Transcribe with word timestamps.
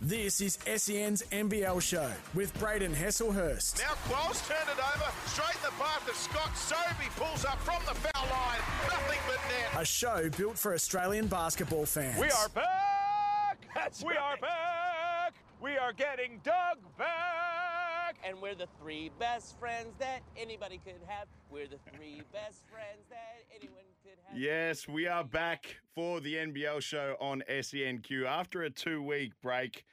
This 0.00 0.40
is 0.40 0.58
SEN's 0.76 1.24
NBL 1.32 1.82
show 1.82 2.08
with 2.32 2.56
Brayden 2.60 2.94
Heslehurst. 2.94 3.78
Now 3.80 3.94
Qualls 4.06 4.46
turned 4.46 4.70
it 4.70 4.78
over, 4.78 5.10
straight 5.26 5.56
in 5.56 5.62
the 5.64 5.72
path 5.72 6.08
of 6.08 6.14
Scott 6.14 6.56
Sobey 6.56 7.10
pulls 7.16 7.44
up 7.44 7.58
from 7.62 7.82
the 7.84 7.94
foul 7.94 8.28
line, 8.30 8.60
nothing 8.86 9.18
but 9.26 9.38
net. 9.48 9.82
A 9.82 9.84
show 9.84 10.30
built 10.36 10.56
for 10.56 10.72
Australian 10.72 11.26
basketball 11.26 11.84
fans. 11.84 12.16
We 12.20 12.30
are 12.30 12.48
back! 12.50 13.58
That's 13.74 14.00
we 14.04 14.10
right. 14.10 14.18
are 14.20 14.36
back! 14.36 15.34
We 15.60 15.76
are 15.76 15.92
getting 15.92 16.40
Doug 16.44 16.78
back! 16.96 18.18
And 18.24 18.40
we're 18.40 18.54
the 18.54 18.68
three 18.80 19.10
best 19.18 19.58
friends 19.58 19.96
that 19.98 20.20
anybody 20.36 20.80
could 20.84 20.94
have. 21.08 21.26
We're 21.50 21.66
the 21.66 21.80
three 21.96 22.22
best 22.32 22.62
friends 22.70 23.08
that 23.10 23.42
anyone 23.50 23.74
could 23.74 23.82
have. 23.82 23.97
Yes, 24.34 24.86
we 24.86 25.06
are 25.06 25.24
back 25.24 25.76
for 25.94 26.20
the 26.20 26.34
NBL 26.34 26.82
show 26.82 27.16
on 27.18 27.42
SENQ 27.48 28.26
after 28.26 28.62
a 28.62 28.70
two-week 28.70 29.32
break. 29.42 29.86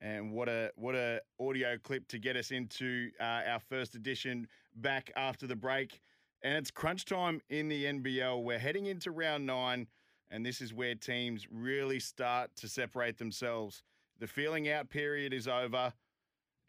And 0.00 0.32
what 0.32 0.48
a 0.48 0.70
what 0.76 0.94
a 0.94 1.20
audio 1.38 1.76
clip 1.76 2.08
to 2.08 2.18
get 2.18 2.34
us 2.34 2.50
into 2.50 3.10
uh, 3.20 3.42
our 3.46 3.60
first 3.60 3.94
edition 3.94 4.48
back 4.74 5.12
after 5.14 5.46
the 5.46 5.54
break. 5.54 6.00
And 6.42 6.56
it's 6.56 6.70
crunch 6.70 7.04
time 7.04 7.42
in 7.50 7.68
the 7.68 7.84
NBL. 7.84 8.42
We're 8.42 8.58
heading 8.58 8.86
into 8.86 9.10
round 9.10 9.46
nine, 9.46 9.86
and 10.30 10.44
this 10.44 10.60
is 10.62 10.72
where 10.72 10.94
teams 10.94 11.46
really 11.50 12.00
start 12.00 12.50
to 12.56 12.68
separate 12.68 13.18
themselves. 13.18 13.82
The 14.18 14.26
feeling 14.26 14.70
out 14.70 14.88
period 14.88 15.34
is 15.34 15.46
over, 15.46 15.92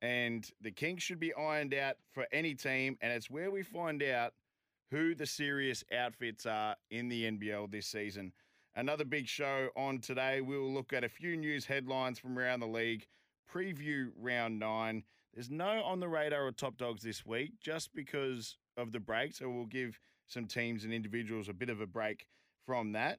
and 0.02 0.48
the 0.62 0.72
kinks 0.72 1.04
should 1.04 1.20
be 1.20 1.34
ironed 1.34 1.74
out 1.74 1.96
for 2.12 2.28
any 2.34 2.54
team. 2.54 2.98
And 3.02 3.14
it's 3.14 3.32
where 3.32 3.50
we 3.50 3.64
find 3.64 4.04
out 4.04 4.34
who 4.94 5.16
the 5.16 5.26
serious 5.26 5.84
outfits 5.92 6.46
are 6.46 6.76
in 6.92 7.10
the 7.10 7.24
NBL 7.24 7.72
this 7.72 7.88
season. 7.88 8.32
Another 8.76 9.04
big 9.04 9.28
show 9.28 9.70
on 9.76 9.98
today. 9.98 10.40
We'll 10.40 10.72
look 10.72 10.94
at 10.94 11.04
a 11.04 11.10
few 11.10 11.36
news 11.36 11.66
headlines 11.66 12.20
from 12.20 12.38
around 12.38 12.60
the 12.60 12.68
league 12.68 13.08
preview 13.52 14.10
round 14.16 14.60
nine. 14.60 15.02
There's 15.34 15.50
no 15.50 15.82
on 15.84 16.00
the 16.00 16.08
radar 16.08 16.46
or 16.46 16.52
top 16.52 16.78
dogs 16.78 17.02
this 17.02 17.26
week 17.26 17.54
just 17.60 17.92
because 17.96 18.60
of 18.78 18.92
the 18.92 19.00
break. 19.00 19.34
So 19.34 19.50
we'll 19.50 19.66
give 19.66 20.00
some 20.28 20.46
teams 20.46 20.84
and 20.84 20.94
individuals 20.94 21.50
a 21.50 21.54
bit 21.54 21.72
of 21.72 21.82
a 21.82 21.88
break 21.88 22.28
from 22.68 22.92
that. 22.92 23.18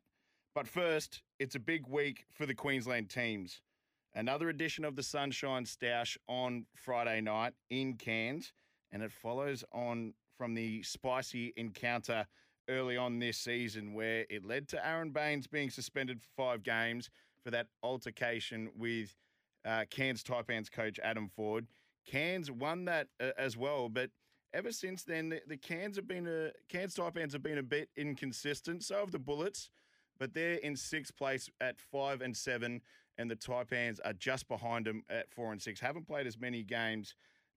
But 0.54 0.68
first, 0.68 1.22
it's 1.40 1.56
a 1.56 1.60
big 1.60 1.88
week 1.88 2.24
for 2.32 2.46
the 2.46 2.54
Queensland 2.54 3.10
teams. 3.10 3.62
Another 4.14 4.48
edition 4.48 4.84
of 4.84 4.94
the 4.94 5.02
Sunshine 5.02 5.64
Stoush 5.64 6.16
on 6.28 6.66
Friday 6.76 7.20
night 7.20 7.54
in 7.68 7.94
Cairns, 7.94 8.52
and 8.92 9.02
it 9.02 9.10
follows 9.10 9.64
on 9.72 10.14
from 10.36 10.54
the 10.54 10.82
spicy 10.82 11.52
encounter 11.56 12.26
early 12.68 12.96
on 12.96 13.18
this 13.18 13.38
season 13.38 13.92
where 13.94 14.24
it 14.30 14.44
led 14.44 14.68
to 14.68 14.86
Aron 14.86 15.10
Baynes 15.10 15.46
being 15.46 15.70
suspended 15.70 16.20
for 16.20 16.28
five 16.36 16.62
games 16.62 17.10
for 17.42 17.50
that 17.50 17.66
altercation 17.82 18.70
with 18.76 19.14
uh, 19.64 19.84
Cairns 19.90 20.22
Taipans 20.22 20.70
coach 20.70 20.98
Adam 21.02 21.28
Ford. 21.28 21.66
Cairns 22.06 22.50
won 22.50 22.84
that 22.86 23.08
uh, 23.20 23.30
as 23.38 23.56
well, 23.56 23.88
but 23.88 24.10
ever 24.52 24.72
since 24.72 25.04
then, 25.04 25.30
the, 25.30 25.40
the 25.46 25.56
Cairns 25.56 25.96
have 25.96 26.08
been 26.08 26.26
a 26.26 26.50
Cairns 26.68 26.94
Taipans 26.94 27.32
have 27.32 27.42
been 27.42 27.58
a 27.58 27.62
bit 27.62 27.88
inconsistent. 27.96 28.82
So 28.82 28.96
have 28.96 29.10
the 29.10 29.18
Bullets, 29.18 29.70
but 30.18 30.32
they're 30.32 30.54
in 30.54 30.76
sixth 30.76 31.16
place 31.16 31.48
at 31.60 31.78
five 31.80 32.20
and 32.20 32.36
seven, 32.36 32.80
and 33.18 33.30
the 33.30 33.36
Taipans 33.36 34.00
are 34.04 34.12
just 34.12 34.48
behind 34.48 34.86
them 34.86 35.02
at 35.10 35.30
four 35.32 35.52
and 35.52 35.60
six. 35.60 35.80
Haven't 35.80 36.06
played 36.06 36.26
as 36.26 36.38
many 36.38 36.62
games, 36.62 37.14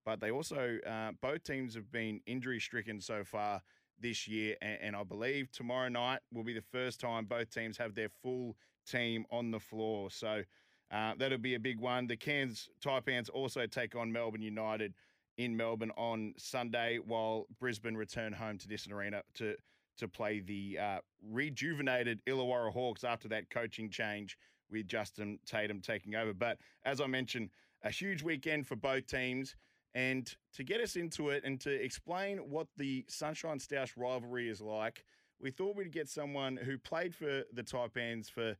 but 0.07 0.21
they 0.21 0.31
also 0.31 0.77
uh, 0.87 1.11
both 1.21 1.43
teams 1.43 1.75
have 1.75 1.91
been 1.91 2.21
injury 2.25 2.61
stricken 2.61 3.01
so 3.01 3.25
far 3.25 3.61
this 3.99 4.25
year, 4.25 4.55
and, 4.61 4.77
and 4.81 4.95
I 4.95 5.03
believe 5.03 5.51
tomorrow 5.51 5.89
night 5.89 6.21
will 6.33 6.45
be 6.45 6.53
the 6.53 6.63
first 6.71 7.01
time 7.01 7.25
both 7.25 7.49
teams 7.49 7.77
have 7.77 7.93
their 7.93 8.07
full 8.23 8.55
team 8.89 9.25
on 9.29 9.51
the 9.51 9.59
floor. 9.59 10.09
So. 10.09 10.43
Uh, 10.89 11.11
that'll 11.17 11.37
be 11.37 11.55
a 11.55 11.59
big 11.59 11.81
one. 11.81 12.07
The 12.07 12.15
Cairns 12.15 12.69
Taipans 12.81 13.29
also 13.29 13.65
take 13.65 13.93
on 13.93 14.09
Melbourne 14.09 14.41
United 14.41 14.93
in 15.37 15.57
Melbourne 15.57 15.91
on 15.97 16.33
Sunday, 16.37 16.99
while 17.05 17.45
Brisbane 17.59 17.97
return 17.97 18.31
home 18.31 18.57
to 18.59 18.69
Nissan 18.69 18.93
Arena 18.93 19.21
to 19.33 19.57
to 19.97 20.07
play 20.07 20.39
the 20.39 20.79
uh, 20.81 20.99
rejuvenated 21.29 22.21
Illawarra 22.25 22.71
Hawks 22.71 23.03
after 23.03 23.27
that 23.27 23.49
coaching 23.49 23.89
change 23.89 24.37
with 24.71 24.87
Justin 24.87 25.39
Tatum 25.45 25.81
taking 25.81 26.15
over. 26.15 26.33
But 26.33 26.57
as 26.85 27.01
I 27.01 27.07
mentioned, 27.07 27.49
a 27.83 27.89
huge 27.89 28.23
weekend 28.23 28.65
for 28.65 28.77
both 28.77 29.07
teams. 29.07 29.57
And 29.97 30.31
to 30.53 30.63
get 30.63 30.79
us 30.79 30.95
into 30.95 31.29
it 31.29 31.41
and 31.43 31.59
to 31.61 31.71
explain 31.71 32.37
what 32.51 32.67
the 32.77 33.03
Sunshine 33.09 33.57
Stoush 33.57 33.93
rivalry 33.97 34.47
is 34.47 34.61
like, 34.61 35.03
we 35.41 35.49
thought 35.49 35.75
we'd 35.75 35.91
get 35.91 36.07
someone 36.07 36.55
who 36.55 36.77
played 36.77 37.15
for 37.15 37.41
the 37.51 37.63
Taipans 37.63 38.29
for 38.29 38.55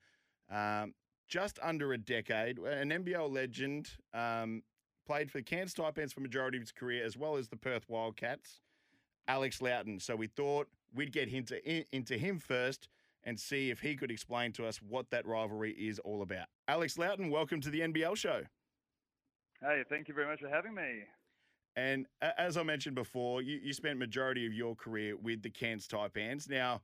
um, 0.51 0.95
just 1.27 1.59
under 1.61 1.93
a 1.93 1.97
decade, 1.99 2.57
an 2.57 2.89
NBL 2.89 3.31
legend, 3.31 3.87
um, 4.15 4.63
played 5.05 5.29
for 5.29 5.37
the 5.37 5.43
Cairns 5.43 5.75
Taipans 5.75 6.11
for 6.11 6.21
majority 6.21 6.57
of 6.57 6.63
his 6.63 6.71
career, 6.71 7.05
as 7.05 7.15
well 7.15 7.37
as 7.37 7.49
the 7.49 7.55
Perth 7.55 7.87
Wildcats, 7.87 8.61
Alex 9.27 9.61
Loughton. 9.61 9.99
So 9.99 10.15
we 10.15 10.25
thought 10.25 10.67
we'd 10.95 11.13
get 11.13 11.31
into, 11.31 11.61
into 11.95 12.17
him 12.17 12.39
first 12.39 12.89
and 13.23 13.39
see 13.39 13.69
if 13.69 13.79
he 13.79 13.95
could 13.95 14.09
explain 14.09 14.53
to 14.53 14.65
us 14.65 14.81
what 14.81 15.11
that 15.11 15.27
rivalry 15.27 15.73
is 15.73 15.99
all 15.99 16.23
about. 16.23 16.47
Alex 16.67 16.97
Loughton, 16.97 17.29
welcome 17.29 17.61
to 17.61 17.69
the 17.69 17.81
NBL 17.81 18.17
show. 18.17 18.41
Hey, 19.61 19.83
thank 19.87 20.07
you 20.07 20.15
very 20.15 20.25
much 20.25 20.39
for 20.39 20.49
having 20.49 20.73
me. 20.73 21.03
And 21.77 22.07
as 22.21 22.57
I 22.57 22.63
mentioned 22.63 22.95
before, 22.95 23.43
you, 23.43 23.59
you 23.63 23.71
spent 23.71 23.99
majority 23.99 24.47
of 24.47 24.53
your 24.53 24.75
career 24.75 25.15
with 25.15 25.43
the 25.43 25.51
Cairns 25.51 25.87
Taipans. 25.87 26.49
Now, 26.49 26.81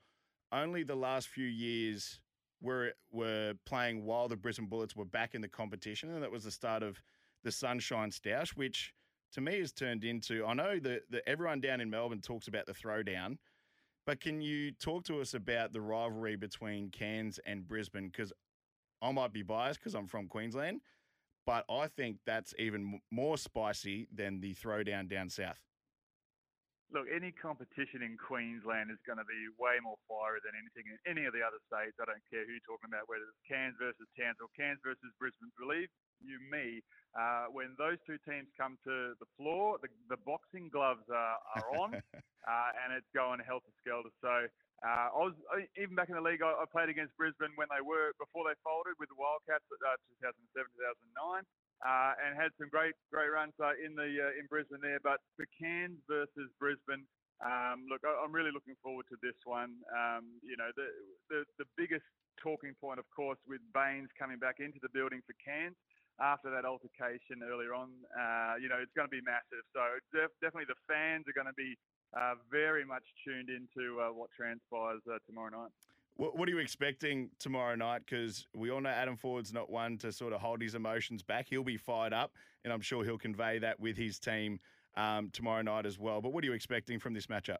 only 0.52 0.84
the 0.84 0.96
last 0.96 1.30
few 1.30 1.48
years 1.48 2.22
were 2.62 2.94
were 3.12 3.56
playing 3.66 4.06
while 4.06 4.28
the 4.28 4.38
Brisbane 4.38 4.68
Bullets 4.68 4.96
were 4.96 5.04
back 5.04 5.34
in 5.34 5.42
the 5.42 5.48
competition, 5.48 6.14
and 6.14 6.22
that 6.22 6.32
was 6.32 6.44
the 6.44 6.52
start 6.52 6.84
of 6.84 7.02
the 7.44 7.52
Sunshine 7.52 8.12
Stoush, 8.12 8.56
which 8.56 8.94
to 9.34 9.42
me 9.42 9.60
has 9.60 9.74
turned 9.74 10.04
into. 10.04 10.46
I 10.46 10.54
know 10.54 10.78
that, 10.80 11.02
that 11.10 11.24
everyone 11.28 11.60
down 11.60 11.82
in 11.82 11.90
Melbourne 11.90 12.22
talks 12.22 12.48
about 12.48 12.68
the 12.68 12.74
throwdown, 12.74 13.38
but 14.06 14.22
can 14.22 14.42
you 14.42 14.72
talk 14.74 15.06
to 15.06 15.20
us 15.22 15.34
about 15.34 15.74
the 15.74 15.82
rivalry 15.82 16.36
between 16.36 16.92
Cairns 16.92 17.40
and 17.48 17.68
Brisbane? 17.68 18.10
Because 18.10 18.32
I 19.02 19.12
might 19.12 19.34
be 19.34 19.42
biased 19.42 19.80
because 19.80 19.96
I'm 19.96 20.08
from 20.08 20.28
Queensland, 20.28 20.82
but 21.46 21.66
I 21.70 21.88
think 21.88 22.18
that's 22.26 22.54
even 22.58 23.00
more 23.12 23.38
spicy 23.38 24.08
than 24.14 24.42
the 24.42 24.54
throwdown 24.56 25.10
down 25.10 25.30
south 25.30 25.60
look, 26.94 27.10
any 27.10 27.34
competition 27.34 28.06
in 28.06 28.16
Queensland 28.22 28.94
is 28.94 29.02
going 29.04 29.18
to 29.18 29.26
be 29.26 29.50
way 29.58 29.82
more 29.82 29.98
fiery 30.06 30.40
than 30.46 30.54
anything 30.54 30.86
in 30.94 30.98
any 31.10 31.26
of 31.26 31.34
the 31.34 31.42
other 31.42 31.58
states. 31.66 31.98
I 31.98 32.06
don't 32.06 32.22
care 32.30 32.46
who 32.46 32.54
you're 32.54 32.70
talking 32.70 32.94
about, 32.94 33.10
whether 33.10 33.26
it's 33.26 33.44
Cairns 33.50 33.76
versus 33.82 34.06
Townsville, 34.14 34.54
Cairns 34.54 34.80
versus 34.86 35.10
Brisbane. 35.18 35.50
Believe 35.58 35.90
you 36.22 36.38
me, 36.48 36.80
uh, 37.18 37.50
when 37.52 37.74
those 37.82 37.98
two 38.06 38.22
teams 38.24 38.48
come 38.56 38.78
to 38.86 39.18
the 39.18 39.28
floor, 39.36 39.82
the, 39.82 39.90
the 40.08 40.22
boxing 40.24 40.70
gloves 40.70 41.04
are, 41.10 41.38
are 41.58 41.68
on, 41.82 41.98
uh, 42.48 42.70
and 42.86 42.94
it's 42.94 43.10
going 43.12 43.42
helter 43.42 43.74
skelter. 43.82 44.14
So 44.22 44.48
uh, 44.84 45.08
I 45.16 45.20
was 45.24 45.36
even 45.80 45.96
back 45.96 46.12
in 46.12 46.20
the 46.20 46.26
league. 46.26 46.44
I, 46.44 46.52
I, 46.52 46.68
played 46.68 46.92
against 46.92 47.16
Brisbane 47.16 47.56
when 47.56 47.72
they 47.72 47.80
were 47.80 48.12
before 48.20 48.44
they 48.44 48.58
folded 48.68 49.00
with 49.00 49.08
the 49.08 49.16
Wildcats, 49.16 49.64
uh, 49.72 49.96
2007, 50.20 50.68
2009 51.16 51.48
uh, 51.84 52.14
and 52.24 52.32
had 52.40 52.56
some 52.56 52.72
great 52.72 52.96
great 53.12 53.28
runs 53.28 53.54
uh, 53.60 53.76
in 53.76 53.94
the 53.94 54.08
uh, 54.08 54.40
in 54.40 54.48
Brisbane 54.48 54.80
there. 54.80 55.04
But 55.04 55.20
for 55.36 55.46
Cairns 55.60 56.00
versus 56.08 56.48
Brisbane, 56.58 57.04
um, 57.44 57.84
look, 57.92 58.02
I, 58.08 58.16
am 58.24 58.32
really 58.32 58.56
looking 58.56 58.80
forward 58.80 59.06
to 59.12 59.20
this 59.20 59.36
one. 59.44 59.84
Um, 59.92 60.40
you 60.40 60.56
know, 60.56 60.72
the, 60.80 60.88
the 61.28 61.40
the 61.60 61.68
biggest 61.76 62.08
talking 62.40 62.72
point, 62.80 63.04
of 63.04 63.08
course, 63.12 63.40
with 63.44 63.60
Baynes 63.76 64.10
coming 64.16 64.40
back 64.40 64.64
into 64.64 64.80
the 64.80 64.92
building 64.96 65.20
for 65.28 65.36
Cairns 65.44 65.76
after 66.22 66.48
that 66.54 66.64
altercation 66.64 67.44
earlier 67.44 67.76
on. 67.76 67.92
Uh, 68.16 68.56
you 68.62 68.72
know, 68.72 68.80
it's 68.80 68.94
going 68.96 69.10
to 69.10 69.14
be 69.14 69.24
massive. 69.26 69.66
So 69.76 69.82
def- 70.16 70.36
definitely 70.40 70.72
the 70.72 70.80
fans 70.88 71.28
are 71.28 71.36
going 71.36 71.52
to 71.52 71.58
be 71.60 71.76
uh, 72.16 72.36
very 72.52 72.86
much 72.86 73.04
tuned 73.26 73.50
into 73.50 74.00
uh, 74.00 74.14
what 74.14 74.30
transpires 74.36 75.02
tomorrow 75.28 75.50
night. 75.50 75.72
What, 76.16 76.38
what 76.38 76.48
are 76.48 76.52
you 76.52 76.60
expecting 76.60 77.30
tomorrow 77.40 77.76
night? 77.76 78.04
Because 78.06 78.46
we 78.56 78.70
all 78.70 78.82
know 78.82 78.90
Adam 78.90 79.18
Ford's 79.18 79.52
not 79.52 79.70
one 79.70 79.98
to 80.00 80.12
sort 80.12 80.34
of 80.34 80.42
hold 80.42 80.62
his 80.62 80.76
emotions 80.76 81.24
back. 81.24 81.48
He'll 81.50 81.64
be 81.64 81.78
fired 81.78 82.14
up, 82.14 82.34
and 82.64 82.72
I'm 82.72 82.82
sure 82.82 83.04
he'll 83.04 83.18
convey 83.18 83.60
that 83.60 83.80
with 83.80 83.98
his 83.98 84.20
team 84.20 84.60
um, 84.96 85.30
tomorrow 85.32 85.64
night 85.64 85.86
as 85.86 85.98
well. 85.98 86.22
But 86.22 86.34
what 86.34 86.44
are 86.44 86.48
you 86.48 86.54
expecting 86.54 87.00
from 87.00 87.14
this 87.14 87.28
matchup? 87.28 87.58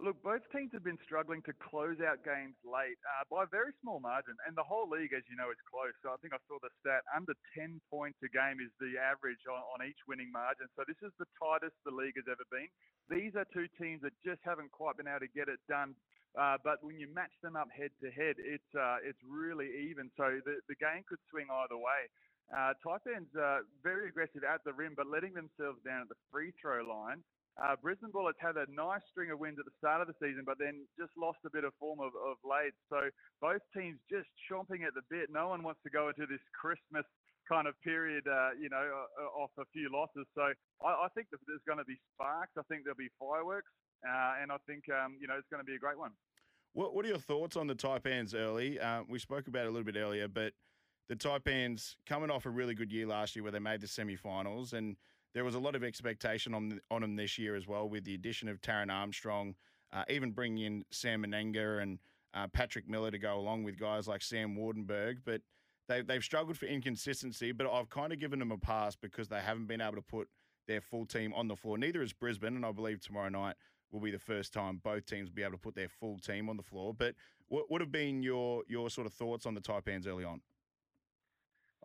Look, 0.00 0.16
both 0.24 0.40
teams 0.48 0.72
have 0.72 0.82
been 0.82 0.98
struggling 1.04 1.44
to 1.44 1.52
close 1.60 2.00
out 2.00 2.24
games 2.24 2.56
late 2.64 2.96
uh, 3.04 3.28
by 3.28 3.44
a 3.44 3.50
very 3.52 3.76
small 3.84 4.00
margin, 4.00 4.32
and 4.48 4.56
the 4.56 4.64
whole 4.64 4.88
league, 4.88 5.12
as 5.12 5.20
you 5.28 5.36
know, 5.36 5.52
is 5.52 5.60
close. 5.68 5.92
So 6.00 6.08
I 6.08 6.18
think 6.24 6.32
I 6.32 6.40
saw 6.48 6.56
the 6.56 6.72
stat 6.80 7.04
under 7.12 7.36
10 7.52 7.84
points 7.92 8.16
a 8.24 8.32
game 8.32 8.64
is 8.64 8.72
the 8.80 8.96
average 8.96 9.44
on, 9.44 9.60
on 9.76 9.84
each 9.84 10.00
winning 10.08 10.32
margin. 10.32 10.72
So 10.72 10.88
this 10.88 10.98
is 11.04 11.12
the 11.20 11.28
tightest 11.36 11.76
the 11.84 11.92
league 11.92 12.16
has 12.16 12.24
ever 12.32 12.48
been. 12.48 12.72
These 13.12 13.36
are 13.36 13.44
two 13.52 13.68
teams 13.76 14.00
that 14.00 14.16
just 14.24 14.40
haven't 14.40 14.72
quite 14.72 14.96
been 14.96 15.10
able 15.10 15.28
to 15.28 15.32
get 15.36 15.52
it 15.52 15.60
done 15.68 15.92
uh, 16.38 16.56
but 16.62 16.78
when 16.82 16.98
you 16.98 17.08
match 17.10 17.34
them 17.42 17.56
up 17.56 17.66
head 17.74 17.90
to 17.98 18.10
head, 18.10 18.38
it's 18.38 18.70
uh, 18.78 19.02
it's 19.02 19.18
really 19.26 19.66
even. 19.90 20.10
So 20.14 20.38
the, 20.46 20.62
the 20.70 20.78
game 20.78 21.02
could 21.08 21.18
swing 21.30 21.50
either 21.50 21.74
way. 21.74 22.06
Uh, 22.50 22.74
Taipans 22.82 23.30
uh, 23.34 23.66
very 23.82 24.08
aggressive 24.08 24.42
at 24.46 24.62
the 24.62 24.72
rim, 24.72 24.94
but 24.94 25.06
letting 25.06 25.34
themselves 25.34 25.82
down 25.82 26.02
at 26.02 26.08
the 26.08 26.18
free 26.30 26.54
throw 26.60 26.86
line. 26.86 27.22
Uh, 27.60 27.76
Brisbane 27.76 28.08
Bullets 28.08 28.40
had 28.40 28.56
a 28.56 28.64
nice 28.72 29.04
string 29.12 29.30
of 29.30 29.38
wins 29.38 29.60
at 29.60 29.68
the 29.68 29.76
start 29.76 30.00
of 30.00 30.08
the 30.08 30.16
season, 30.16 30.48
but 30.48 30.56
then 30.56 30.88
just 30.96 31.12
lost 31.12 31.44
a 31.44 31.52
bit 31.52 31.64
of 31.64 31.76
form 31.76 32.00
of, 32.00 32.16
of 32.16 32.40
late. 32.40 32.72
So 32.88 33.12
both 33.40 33.60
teams 33.76 34.00
just 34.08 34.32
chomping 34.48 34.88
at 34.88 34.96
the 34.96 35.04
bit. 35.12 35.28
No 35.28 35.52
one 35.52 35.62
wants 35.62 35.80
to 35.84 35.90
go 35.92 36.08
into 36.08 36.24
this 36.24 36.40
Christmas 36.56 37.04
kind 37.44 37.68
of 37.68 37.74
period, 37.84 38.24
uh, 38.24 38.56
you 38.56 38.70
know, 38.70 38.80
uh, 38.80 39.42
off 39.42 39.50
a 39.58 39.68
few 39.72 39.92
losses. 39.92 40.24
So 40.34 40.48
I, 40.80 40.88
I 40.88 41.08
think 41.14 41.28
there's 41.30 41.60
going 41.66 41.78
to 41.78 41.84
be 41.84 42.00
sparks. 42.14 42.52
I 42.56 42.62
think 42.68 42.84
there'll 42.84 42.96
be 42.96 43.12
fireworks, 43.20 43.68
uh, 44.08 44.40
and 44.40 44.50
I 44.52 44.56
think 44.66 44.84
um, 44.88 45.18
you 45.20 45.26
know 45.26 45.34
it's 45.36 45.48
going 45.50 45.60
to 45.60 45.68
be 45.68 45.74
a 45.74 45.78
great 45.78 45.98
one. 45.98 46.12
What 46.72 46.94
What 46.94 47.04
are 47.04 47.08
your 47.08 47.18
thoughts 47.18 47.56
on 47.56 47.66
the 47.66 47.74
Taipans 47.74 48.34
early? 48.34 48.78
Uh, 48.80 49.02
we 49.08 49.18
spoke 49.18 49.48
about 49.48 49.66
it 49.66 49.68
a 49.68 49.70
little 49.70 49.84
bit 49.84 49.96
earlier, 49.96 50.28
but 50.28 50.54
the 51.08 51.16
Taipans 51.16 51.96
coming 52.06 52.30
off 52.30 52.46
a 52.46 52.50
really 52.50 52.74
good 52.74 52.92
year 52.92 53.06
last 53.06 53.34
year 53.34 53.42
where 53.42 53.52
they 53.52 53.58
made 53.58 53.80
the 53.80 53.88
semi-finals, 53.88 54.72
and 54.72 54.96
there 55.34 55.44
was 55.44 55.54
a 55.54 55.58
lot 55.58 55.74
of 55.74 55.84
expectation 55.84 56.54
on 56.54 56.80
on 56.90 57.02
them 57.02 57.16
this 57.16 57.38
year 57.38 57.56
as 57.56 57.66
well 57.66 57.88
with 57.88 58.04
the 58.04 58.14
addition 58.14 58.48
of 58.48 58.60
Taran 58.60 58.92
Armstrong, 58.92 59.54
uh, 59.92 60.04
even 60.08 60.32
bringing 60.32 60.64
in 60.64 60.84
Sam 60.90 61.24
Mennenga 61.24 61.82
and 61.82 61.98
uh, 62.34 62.46
Patrick 62.48 62.88
Miller 62.88 63.10
to 63.10 63.18
go 63.18 63.38
along 63.38 63.64
with 63.64 63.78
guys 63.78 64.06
like 64.06 64.22
Sam 64.22 64.56
Waardenburg. 64.56 65.18
but 65.24 65.42
they, 65.88 66.02
they've 66.02 66.22
struggled 66.22 66.56
for 66.56 66.66
inconsistency, 66.66 67.50
but 67.50 67.66
I've 67.68 67.90
kind 67.90 68.12
of 68.12 68.20
given 68.20 68.38
them 68.38 68.52
a 68.52 68.58
pass 68.58 68.94
because 68.94 69.28
they 69.28 69.40
haven't 69.40 69.66
been 69.66 69.80
able 69.80 69.96
to 69.96 70.02
put 70.02 70.28
their 70.68 70.80
full 70.80 71.04
team 71.04 71.34
on 71.34 71.48
the 71.48 71.56
floor. 71.56 71.76
Neither 71.78 72.00
is 72.00 72.12
Brisbane, 72.12 72.54
and 72.54 72.64
I 72.64 72.70
believe 72.70 73.00
tomorrow 73.00 73.28
night 73.28 73.56
will 73.90 73.98
be 73.98 74.12
the 74.12 74.18
first 74.20 74.52
time 74.52 74.80
both 74.84 75.04
teams 75.06 75.28
will 75.28 75.34
be 75.34 75.42
able 75.42 75.52
to 75.52 75.58
put 75.58 75.74
their 75.74 75.88
full 75.88 76.16
team 76.18 76.48
on 76.48 76.56
the 76.56 76.62
floor. 76.62 76.94
But 76.94 77.16
what 77.48 77.68
would 77.70 77.80
have 77.80 77.90
been 77.90 78.22
your 78.22 78.62
your 78.68 78.88
sort 78.88 79.08
of 79.08 79.12
thoughts 79.12 79.46
on 79.46 79.54
the 79.54 79.60
Taipans 79.60 80.06
early 80.06 80.24
on? 80.24 80.40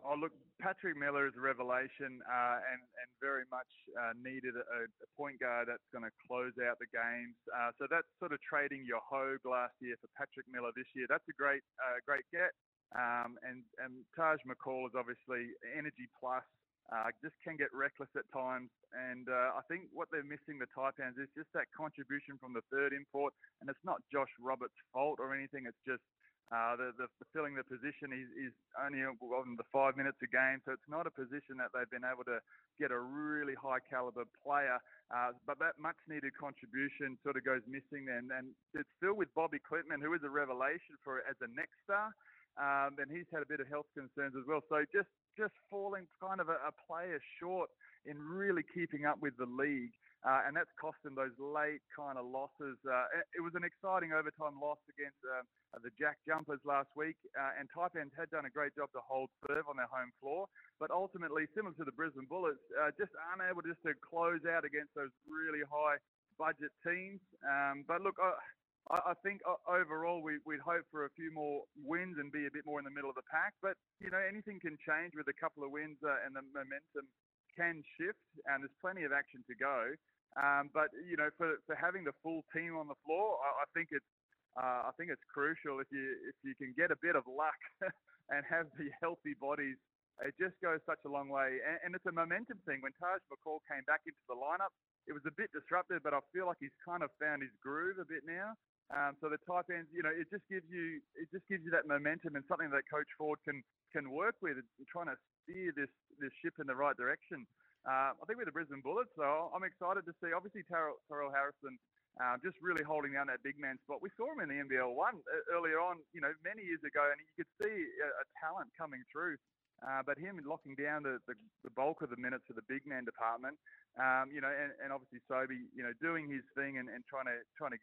Oh, 0.04 0.14
look, 0.14 0.32
Patrick 0.60 0.96
Miller 0.96 1.28
is 1.28 1.36
a 1.36 1.44
revelation 1.44 2.24
uh, 2.24 2.58
and, 2.64 2.80
and 2.80 3.08
very 3.20 3.44
much 3.52 3.68
uh, 3.92 4.16
needed 4.16 4.56
a, 4.56 4.88
a, 4.88 5.08
point 5.12 5.40
guard 5.40 5.68
that's 5.68 5.84
going 5.92 6.04
to 6.04 6.12
close 6.24 6.56
out 6.64 6.80
the 6.80 6.88
games. 6.88 7.36
Uh, 7.52 7.72
so 7.76 7.84
that's 7.88 8.08
sort 8.20 8.32
of 8.32 8.40
trading 8.40 8.84
your 8.88 9.00
Hogg 9.04 9.44
last 9.44 9.76
year 9.80 9.96
for 10.00 10.08
Patrick 10.16 10.48
Miller 10.48 10.72
this 10.72 10.88
year. 10.96 11.04
That's 11.08 11.26
a 11.28 11.36
great, 11.36 11.64
uh, 11.80 12.00
great 12.04 12.24
get. 12.32 12.56
Um, 12.96 13.36
and, 13.44 13.66
and 13.82 14.06
Taj 14.16 14.40
McCall 14.48 14.88
is 14.88 14.96
obviously 14.96 15.52
energy 15.76 16.08
plus. 16.16 16.44
Uh, 16.86 17.10
just 17.18 17.34
can 17.42 17.58
get 17.58 17.66
reckless 17.74 18.06
at 18.14 18.22
times, 18.30 18.70
and 18.94 19.26
uh, 19.26 19.58
I 19.58 19.62
think 19.66 19.90
what 19.90 20.06
they're 20.14 20.22
missing 20.22 20.62
the 20.62 20.70
Taipans 20.70 21.18
is 21.18 21.26
just 21.34 21.50
that 21.50 21.66
contribution 21.74 22.38
from 22.38 22.54
the 22.54 22.62
third 22.70 22.94
import, 22.94 23.34
and 23.58 23.66
it's 23.66 23.82
not 23.82 23.98
Josh 24.06 24.30
Roberts' 24.38 24.78
fault 24.94 25.18
or 25.18 25.34
anything. 25.34 25.66
It's 25.66 25.82
just 25.82 26.06
uh, 26.54 26.78
the, 26.78 26.94
the, 26.94 27.08
filling 27.34 27.58
the 27.58 27.66
position 27.66 28.14
is, 28.14 28.30
is 28.38 28.54
only 28.78 29.02
on 29.02 29.18
the 29.58 29.66
five 29.74 29.98
minutes 29.98 30.22
a 30.22 30.30
game, 30.30 30.62
so 30.62 30.70
it's 30.70 30.90
not 30.90 31.02
a 31.02 31.10
position 31.10 31.58
that 31.58 31.74
they've 31.74 31.90
been 31.90 32.06
able 32.06 32.22
to 32.22 32.38
get 32.78 32.94
a 32.94 32.98
really 32.98 33.58
high 33.58 33.82
caliber 33.82 34.22
player. 34.46 34.78
Uh, 35.10 35.34
but 35.42 35.58
that 35.58 35.74
much 35.78 35.98
needed 36.06 36.30
contribution 36.38 37.18
sort 37.26 37.34
of 37.34 37.42
goes 37.42 37.62
missing 37.66 38.06
and 38.10 38.30
it's 38.74 38.90
still 38.98 39.14
with 39.14 39.32
Bobby 39.34 39.58
Klintman, 39.58 39.98
who 39.98 40.14
is 40.14 40.22
a 40.22 40.30
revelation 40.30 40.94
for 41.02 41.18
as 41.26 41.34
a 41.42 41.50
next 41.50 41.82
star. 41.82 42.14
Um, 42.56 42.96
and 42.96 43.12
he's 43.12 43.28
had 43.28 43.42
a 43.42 43.48
bit 43.50 43.60
of 43.60 43.68
health 43.68 43.86
concerns 43.92 44.32
as 44.32 44.46
well. 44.48 44.64
So 44.70 44.80
just 44.88 45.12
just 45.36 45.52
falling 45.68 46.08
kind 46.16 46.40
of 46.40 46.48
a, 46.48 46.56
a 46.64 46.72
player 46.88 47.20
short 47.38 47.68
in 48.06 48.16
really 48.16 48.62
keeping 48.62 49.04
up 49.04 49.20
with 49.20 49.36
the 49.36 49.44
league, 49.44 49.92
uh, 50.24 50.46
and 50.46 50.56
that's 50.56 50.70
cost 50.80 50.96
him 51.04 51.14
those 51.14 51.34
late 51.36 51.84
kind 51.92 52.16
of 52.16 52.24
losses. 52.24 52.80
Uh, 52.86 53.06
it 53.36 53.42
was 53.44 53.52
an 53.52 53.64
exciting 53.66 54.16
overtime 54.16 54.56
loss 54.56 54.80
against 54.88 55.20
uh, 55.26 55.44
the 55.84 55.92
Jack 56.00 56.16
Jumpers 56.24 56.62
last 56.64 56.88
week, 56.96 57.16
uh, 57.36 57.58
and 57.60 57.68
Taipans 57.68 58.14
had 58.16 58.32
done 58.32 58.48
a 58.48 58.52
great 58.52 58.72
job 58.72 58.88
to 58.96 59.02
hold 59.04 59.28
serve 59.44 59.68
on 59.68 59.76
their 59.76 59.90
home 59.90 60.10
floor, 60.22 60.48
but 60.80 60.88
ultimately, 60.90 61.44
similar 61.52 61.76
to 61.76 61.84
the 61.84 61.92
Brisbane 61.92 62.26
Bullets, 62.30 62.62
uh, 62.80 62.94
just 62.96 63.12
unable 63.36 63.60
just 63.60 63.82
to 63.84 63.92
close 64.00 64.40
out 64.48 64.64
against 64.64 64.96
those 64.96 65.12
really 65.28 65.60
high 65.68 66.00
budget 66.40 66.72
teams. 66.84 67.20
Um, 67.44 67.84
but 67.88 68.00
look, 68.00 68.16
I, 68.20 69.12
I 69.12 69.14
think 69.26 69.42
uh, 69.42 69.58
overall 69.66 70.22
we, 70.22 70.38
would 70.46 70.62
hope 70.62 70.86
for 70.94 71.04
a 71.06 71.12
few 71.18 71.32
more 71.34 71.66
wins 71.82 72.16
and 72.22 72.30
be 72.30 72.46
a 72.46 72.52
bit 72.52 72.62
more 72.64 72.78
in 72.78 72.86
the 72.86 72.94
middle 72.94 73.10
of 73.10 73.18
the 73.18 73.26
pack. 73.26 73.54
But 73.60 73.74
you 73.98 74.10
know 74.10 74.20
anything 74.20 74.62
can 74.62 74.78
change 74.86 75.12
with 75.16 75.26
a 75.26 75.36
couple 75.36 75.66
of 75.66 75.74
wins 75.74 75.98
uh, 76.04 76.24
and 76.24 76.36
the 76.36 76.44
momentum 76.54 77.10
can 77.56 77.82
shift, 77.96 78.20
and 78.46 78.62
there's 78.62 78.78
plenty 78.84 79.02
of 79.02 79.12
action 79.12 79.42
to 79.48 79.54
go. 79.56 79.96
Um, 80.36 80.68
but 80.76 80.92
you 81.08 81.16
know, 81.16 81.32
for, 81.40 81.56
for 81.64 81.74
having 81.74 82.04
the 82.04 82.12
full 82.20 82.44
team 82.52 82.76
on 82.76 82.86
the 82.86 82.98
floor, 83.08 83.40
I, 83.40 83.64
I 83.64 83.66
think 83.72 83.88
it's 83.90 84.12
uh, 84.56 84.88
I 84.88 84.92
think 84.96 85.08
it's 85.12 85.24
crucial 85.32 85.80
if 85.80 85.88
you 85.88 86.04
if 86.28 86.36
you 86.44 86.54
can 86.56 86.76
get 86.76 86.92
a 86.92 86.98
bit 87.00 87.16
of 87.16 87.24
luck 87.24 87.56
and 88.32 88.44
have 88.44 88.68
the 88.76 88.92
healthy 89.00 89.32
bodies. 89.40 89.80
It 90.24 90.32
just 90.40 90.56
goes 90.64 90.80
such 90.88 91.04
a 91.04 91.12
long 91.12 91.28
way, 91.28 91.60
and, 91.60 91.76
and 91.84 91.90
it's 91.92 92.08
a 92.08 92.12
momentum 92.12 92.56
thing. 92.64 92.80
When 92.80 92.96
Taj 92.96 93.20
McCall 93.28 93.60
came 93.68 93.84
back 93.84 94.00
into 94.08 94.20
the 94.24 94.36
lineup, 94.36 94.72
it 95.04 95.12
was 95.12 95.20
a 95.28 95.34
bit 95.36 95.52
disrupted, 95.52 96.00
but 96.00 96.16
I 96.16 96.24
feel 96.32 96.48
like 96.48 96.56
he's 96.56 96.72
kind 96.80 97.04
of 97.04 97.12
found 97.20 97.44
his 97.44 97.52
groove 97.60 98.00
a 98.00 98.08
bit 98.08 98.24
now. 98.24 98.56
Um, 98.88 99.18
so 99.20 99.28
the 99.28 99.36
Taipans, 99.44 99.90
you 99.90 100.00
know, 100.00 100.14
it 100.14 100.30
just 100.30 100.46
gives 100.48 100.64
you 100.70 101.02
it 101.18 101.26
just 101.34 101.44
gives 101.50 101.66
you 101.66 101.72
that 101.74 101.90
momentum 101.90 102.38
and 102.38 102.44
something 102.46 102.70
that 102.70 102.86
Coach 102.88 103.08
Ford 103.18 103.38
can 103.44 103.60
can 103.90 104.08
work 104.08 104.40
with, 104.40 104.56
trying 104.88 105.10
to 105.10 105.18
steer 105.46 105.70
this 105.78 105.90
this 106.18 106.34
ship 106.42 106.58
in 106.58 106.66
the 106.66 106.74
right 106.74 106.96
direction. 106.98 107.46
Uh, 107.86 108.18
I 108.18 108.22
think 108.26 108.42
we're 108.42 108.50
the 108.50 108.56
Brisbane 108.56 108.82
Bullets, 108.82 109.14
so 109.14 109.46
I'm 109.54 109.62
excited 109.62 110.02
to 110.10 110.14
see. 110.18 110.34
Obviously, 110.34 110.66
Tyrell, 110.66 110.98
Tyrell 111.06 111.30
Harrison 111.30 111.78
um, 112.18 112.42
just 112.42 112.58
really 112.58 112.82
holding 112.82 113.14
down 113.14 113.30
that 113.30 113.46
big 113.46 113.60
man 113.62 113.78
spot. 113.86 114.02
We 114.02 114.10
saw 114.18 114.26
him 114.32 114.42
in 114.42 114.50
the 114.50 114.58
NBL 114.58 114.90
one 114.90 115.22
uh, 115.22 115.54
earlier 115.54 115.78
on, 115.78 116.02
you 116.10 116.18
know, 116.18 116.34
many 116.42 116.66
years 116.66 116.82
ago, 116.82 117.04
and 117.12 117.20
you 117.22 117.28
could 117.38 117.52
see 117.62 117.76
a, 118.02 118.08
a 118.10 118.24
talent 118.42 118.74
coming 118.74 119.06
through. 119.12 119.38
Uh, 119.84 120.00
but 120.00 120.16
him 120.16 120.40
locking 120.48 120.72
down 120.72 121.04
the, 121.04 121.20
the, 121.28 121.36
the, 121.60 121.68
bulk 121.76 122.00
of 122.00 122.08
the 122.08 122.16
minutes 122.16 122.48
of 122.48 122.56
the 122.56 122.64
big 122.64 122.80
man 122.88 123.04
department, 123.04 123.52
um, 124.00 124.32
you 124.32 124.40
know, 124.40 124.48
and, 124.48 124.72
and 124.80 124.88
obviously 124.88 125.20
Sobey, 125.28 125.68
you 125.76 125.84
know, 125.84 125.92
doing 126.00 126.24
his 126.32 126.40
thing 126.56 126.80
and, 126.80 126.88
and 126.88 127.04
trying 127.04 127.28
to 127.28 127.36
trying 127.60 127.76
to 127.76 127.80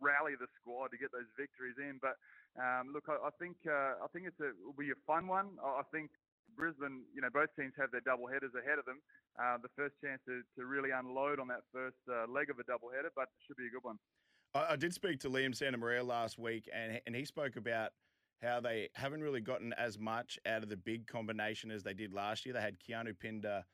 rally 0.00 0.32
the 0.40 0.48
squad 0.56 0.88
to 0.88 0.96
get 0.96 1.12
those 1.12 1.28
victories 1.36 1.76
in. 1.76 2.00
But 2.00 2.16
um, 2.56 2.96
look, 2.96 3.12
I, 3.12 3.28
I 3.28 3.32
think 3.36 3.60
uh, 3.68 4.00
I 4.00 4.08
think 4.08 4.24
it's 4.24 4.40
a, 4.40 4.56
will 4.64 4.72
be 4.72 4.88
a 4.88 5.00
fun 5.04 5.28
one. 5.28 5.60
I 5.60 5.84
think 5.92 6.08
Brisbane, 6.56 7.02
you 7.14 7.20
know, 7.20 7.28
both 7.32 7.50
teams 7.58 7.72
have 7.78 7.90
their 7.90 8.00
double 8.00 8.26
headers 8.26 8.52
ahead 8.54 8.78
of 8.78 8.84
them. 8.84 9.00
Uh, 9.38 9.58
the 9.62 9.68
first 9.76 9.94
chance 10.02 10.20
to, 10.26 10.42
to 10.58 10.66
really 10.66 10.90
unload 10.90 11.40
on 11.40 11.48
that 11.48 11.66
first 11.72 11.98
uh, 12.08 12.30
leg 12.30 12.50
of 12.50 12.58
a 12.58 12.64
double 12.64 12.88
header, 12.94 13.10
but 13.14 13.22
it 13.22 13.40
should 13.46 13.56
be 13.56 13.66
a 13.66 13.70
good 13.70 13.82
one. 13.82 13.98
I, 14.54 14.72
I 14.72 14.76
did 14.76 14.94
speak 14.94 15.20
to 15.20 15.28
Liam 15.28 15.52
Santamaria 15.52 16.06
last 16.06 16.38
week, 16.38 16.68
and 16.72 17.00
and 17.06 17.14
he 17.14 17.24
spoke 17.24 17.56
about 17.56 17.90
how 18.42 18.60
they 18.60 18.88
haven't 18.94 19.22
really 19.22 19.40
gotten 19.40 19.72
as 19.74 19.98
much 19.98 20.38
out 20.46 20.62
of 20.62 20.68
the 20.68 20.76
big 20.76 21.06
combination 21.06 21.70
as 21.70 21.82
they 21.82 21.94
did 21.94 22.12
last 22.12 22.44
year. 22.44 22.52
They 22.52 22.60
had 22.60 22.76
Keanu 22.78 23.18
Pinder 23.18 23.64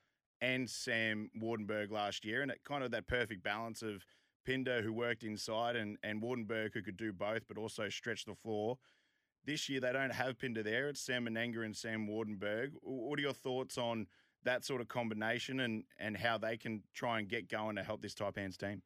and 0.40 0.68
Sam 0.68 1.30
Waardenburg 1.40 1.90
last 1.90 2.24
year, 2.24 2.42
and 2.42 2.50
it 2.50 2.60
kind 2.64 2.84
of 2.84 2.90
that 2.92 3.06
perfect 3.06 3.42
balance 3.42 3.82
of 3.82 4.04
Pinder, 4.46 4.80
who 4.82 4.92
worked 4.92 5.22
inside, 5.22 5.76
and, 5.76 5.98
and 6.02 6.22
Waardenburg, 6.22 6.70
who 6.72 6.82
could 6.82 6.96
do 6.96 7.12
both, 7.12 7.42
but 7.46 7.58
also 7.58 7.88
stretch 7.88 8.24
the 8.24 8.34
floor. 8.34 8.78
This 9.46 9.68
year, 9.68 9.80
they 9.80 9.92
don't 9.92 10.12
have 10.12 10.38
Pinder 10.38 10.62
there. 10.62 10.88
It's 10.88 11.00
Sam 11.00 11.26
Mennenga 11.26 11.64
and 11.64 11.76
Sam 11.76 12.06
Waardenburg. 12.06 12.72
What 12.82 13.18
are 13.18 13.22
your 13.22 13.32
thoughts 13.32 13.78
on 13.78 14.06
that 14.44 14.64
sort 14.64 14.80
of 14.80 14.88
combination 14.88 15.60
and, 15.60 15.84
and 15.98 16.16
how 16.16 16.38
they 16.38 16.56
can 16.56 16.82
try 16.94 17.18
and 17.18 17.28
get 17.28 17.48
going 17.48 17.76
to 17.76 17.82
help 17.82 18.02
this 18.02 18.14
Taipans 18.14 18.56
team? 18.56 18.82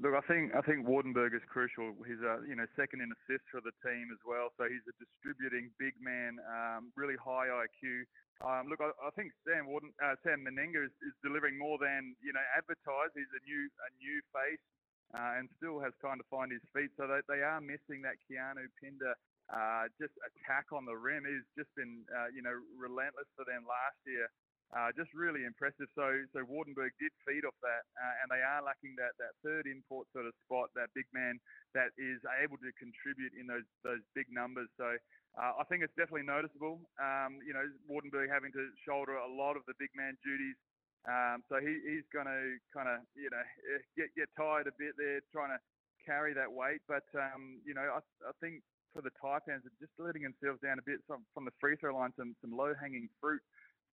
Look, 0.00 0.16
I 0.16 0.24
think 0.24 0.56
I 0.56 0.64
think 0.64 0.88
Waardenburg 0.88 1.36
is 1.36 1.44
crucial. 1.44 1.92
He's 2.08 2.24
a 2.24 2.40
you 2.48 2.56
know 2.56 2.64
second 2.72 3.04
in 3.04 3.12
assists 3.12 3.52
for 3.52 3.60
the 3.60 3.74
team 3.84 4.08
as 4.08 4.20
well, 4.24 4.48
so 4.56 4.64
he's 4.64 4.80
a 4.88 4.96
distributing 4.96 5.68
big 5.76 5.92
man, 6.00 6.40
um, 6.48 6.88
really 6.96 7.20
high 7.20 7.52
IQ. 7.52 8.08
Um, 8.40 8.72
look, 8.72 8.80
I, 8.80 8.96
I, 8.96 9.12
think 9.12 9.36
Sam 9.44 9.68
Warden, 9.68 9.92
uh, 10.00 10.16
Sam 10.24 10.40
Mennenga 10.40 10.88
is, 10.88 10.94
is, 11.04 11.12
delivering 11.20 11.60
more 11.60 11.76
than 11.76 12.16
you 12.24 12.32
know 12.32 12.40
advertised. 12.56 13.12
He's 13.12 13.28
a 13.28 13.44
new 13.44 13.68
a 13.68 13.88
new 14.00 14.16
face 14.32 14.64
uh, 15.12 15.36
and 15.38 15.52
still 15.60 15.76
has 15.84 15.92
time 16.00 16.16
to 16.16 16.26
find 16.30 16.48
his 16.48 16.64
feet. 16.72 16.90
So 16.96 17.04
they, 17.04 17.20
they 17.28 17.42
are 17.42 17.60
missing 17.60 18.00
that 18.06 18.16
Keanu 18.24 18.72
Pinder 18.78 19.14
uh, 19.50 19.90
just 19.98 20.14
attack 20.22 20.70
on 20.70 20.86
the 20.86 20.94
rim. 20.94 21.26
He's 21.26 21.46
just 21.58 21.74
been 21.74 22.06
uh, 22.10 22.30
you 22.30 22.42
know 22.42 22.54
relentless 22.78 23.28
for 23.34 23.44
them 23.44 23.66
last 23.66 23.98
year. 24.06 24.30
Uh, 24.70 24.94
just 24.94 25.10
really 25.10 25.42
impressive. 25.42 25.90
So, 25.98 26.06
so 26.30 26.46
Waardenburg 26.46 26.94
did 27.02 27.10
feed 27.26 27.42
off 27.42 27.58
that, 27.58 27.82
uh, 27.98 28.22
and 28.22 28.30
they 28.30 28.38
are 28.38 28.62
lacking 28.62 28.94
that, 29.02 29.18
that 29.18 29.34
third 29.42 29.66
import 29.66 30.06
sort 30.14 30.30
of 30.30 30.34
spot, 30.46 30.70
that 30.78 30.94
big 30.94 31.10
man 31.10 31.42
that 31.74 31.90
is 31.98 32.22
able 32.38 32.54
to 32.62 32.70
contribute 32.78 33.34
in 33.34 33.50
those 33.50 33.66
those 33.82 33.98
big 34.14 34.30
numbers. 34.30 34.70
So, 34.78 34.94
uh, 35.34 35.58
I 35.58 35.66
think 35.66 35.82
it's 35.82 35.94
definitely 35.98 36.30
noticeable. 36.30 36.78
Um, 37.02 37.42
you 37.42 37.50
know, 37.50 37.66
Waardenburg 37.90 38.30
having 38.30 38.54
to 38.54 38.70
shoulder 38.86 39.18
a 39.18 39.26
lot 39.26 39.58
of 39.58 39.66
the 39.66 39.74
big 39.74 39.90
man 39.98 40.14
duties. 40.22 40.54
Um, 41.02 41.42
so 41.50 41.58
he, 41.58 41.82
he's 41.90 42.06
going 42.14 42.30
to 42.30 42.60
kind 42.70 42.86
of 42.86 43.02
you 43.18 43.26
know 43.26 43.42
eh, 43.42 43.82
get 43.98 44.14
get 44.14 44.30
tired 44.38 44.70
a 44.70 44.74
bit 44.78 44.94
there 44.94 45.18
trying 45.34 45.50
to 45.50 45.58
carry 46.06 46.30
that 46.38 46.46
weight. 46.46 46.78
But 46.86 47.10
um, 47.18 47.58
you 47.66 47.74
know, 47.74 47.98
I, 47.98 48.00
I 48.22 48.32
think 48.38 48.62
for 48.92 49.02
the 49.02 49.14
Taipans, 49.18 49.62
just 49.78 49.94
letting 49.98 50.22
themselves 50.26 50.60
down 50.60 50.78
a 50.78 50.86
bit 50.86 51.00
from, 51.06 51.24
from 51.34 51.44
the 51.44 51.54
free 51.60 51.76
throw 51.78 51.94
line, 51.94 52.12
some 52.18 52.34
some 52.40 52.54
low 52.54 52.72
hanging 52.76 53.08
fruit. 53.20 53.42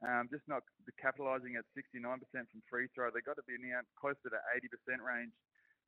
Um, 0.06 0.30
just 0.30 0.46
not 0.46 0.62
capitalising 1.02 1.58
at 1.58 1.66
69% 1.74 2.06
from 2.06 2.62
free 2.70 2.86
throw. 2.94 3.10
They've 3.10 3.26
got 3.26 3.42
to 3.42 3.48
be 3.50 3.58
near 3.58 3.82
closer 3.98 4.30
to 4.30 4.38
80% 4.54 5.02
range. 5.02 5.34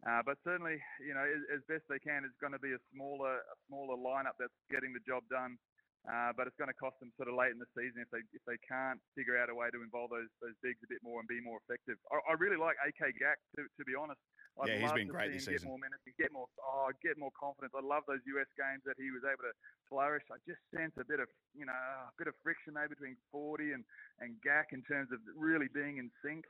Uh, 0.01 0.25
but 0.25 0.41
certainly, 0.41 0.81
you 0.97 1.13
know, 1.13 1.21
as, 1.21 1.59
as, 1.59 1.61
best 1.69 1.85
they 1.91 2.01
can, 2.01 2.25
it's 2.25 2.39
going 2.41 2.55
to 2.55 2.63
be 2.63 2.73
a 2.73 2.81
smaller, 2.89 3.37
a 3.37 3.57
smaller 3.69 3.99
lineup 3.99 4.33
that's 4.41 4.55
getting 4.73 4.97
the 4.97 5.03
job 5.05 5.21
done. 5.29 5.59
Uh, 6.07 6.31
but 6.31 6.47
it's 6.47 6.55
going 6.55 6.71
to 6.71 6.79
cost 6.79 6.95
them 7.03 7.11
sort 7.19 7.27
of 7.27 7.35
late 7.35 7.51
in 7.51 7.59
the 7.59 7.67
season 7.75 7.99
if 7.99 8.07
they 8.07 8.23
if 8.31 8.39
they 8.47 8.55
can't 8.63 9.03
figure 9.19 9.35
out 9.35 9.51
a 9.51 9.55
way 9.55 9.67
to 9.67 9.83
involve 9.83 10.07
those 10.07 10.31
those 10.39 10.55
bigs 10.63 10.79
a 10.79 10.87
bit 10.87 11.03
more 11.03 11.19
and 11.19 11.27
be 11.27 11.43
more 11.43 11.59
effective. 11.67 11.99
I, 12.07 12.23
I 12.31 12.39
really 12.39 12.55
like 12.55 12.79
AK 12.79 13.19
Gak 13.19 13.35
to, 13.59 13.67
to 13.67 13.83
be 13.83 13.99
honest. 13.99 14.23
I'd 14.59 14.67
Yeah, 14.67 14.83
he's 14.83 14.91
been 14.91 15.07
great 15.07 15.31
this 15.31 15.47
season. 15.47 15.63
Get 15.63 15.71
more 15.71 15.79
minutes, 15.79 16.03
get 16.19 16.31
more 16.35 16.47
oh, 16.59 16.91
get 16.99 17.15
more 17.15 17.31
confidence. 17.31 17.71
I 17.71 17.83
love 17.83 18.03
those 18.07 18.19
US 18.35 18.51
games 18.59 18.83
that 18.83 18.99
he 18.99 19.07
was 19.11 19.23
able 19.23 19.47
to 19.47 19.55
flourish. 19.87 20.27
I 20.27 20.37
just 20.43 20.59
sense 20.75 20.91
a 20.99 21.07
bit 21.07 21.23
of 21.23 21.31
you 21.55 21.63
know 21.63 21.75
a 21.75 22.13
bit 22.19 22.27
of 22.27 22.35
friction 22.43 22.75
maybe 22.75 22.99
between 22.99 23.15
Fordy 23.31 23.71
and 23.71 23.87
and 24.19 24.35
Gak 24.43 24.75
in 24.75 24.83
terms 24.83 25.15
of 25.15 25.23
really 25.35 25.71
being 25.71 25.97
in 25.97 26.11
sync. 26.19 26.43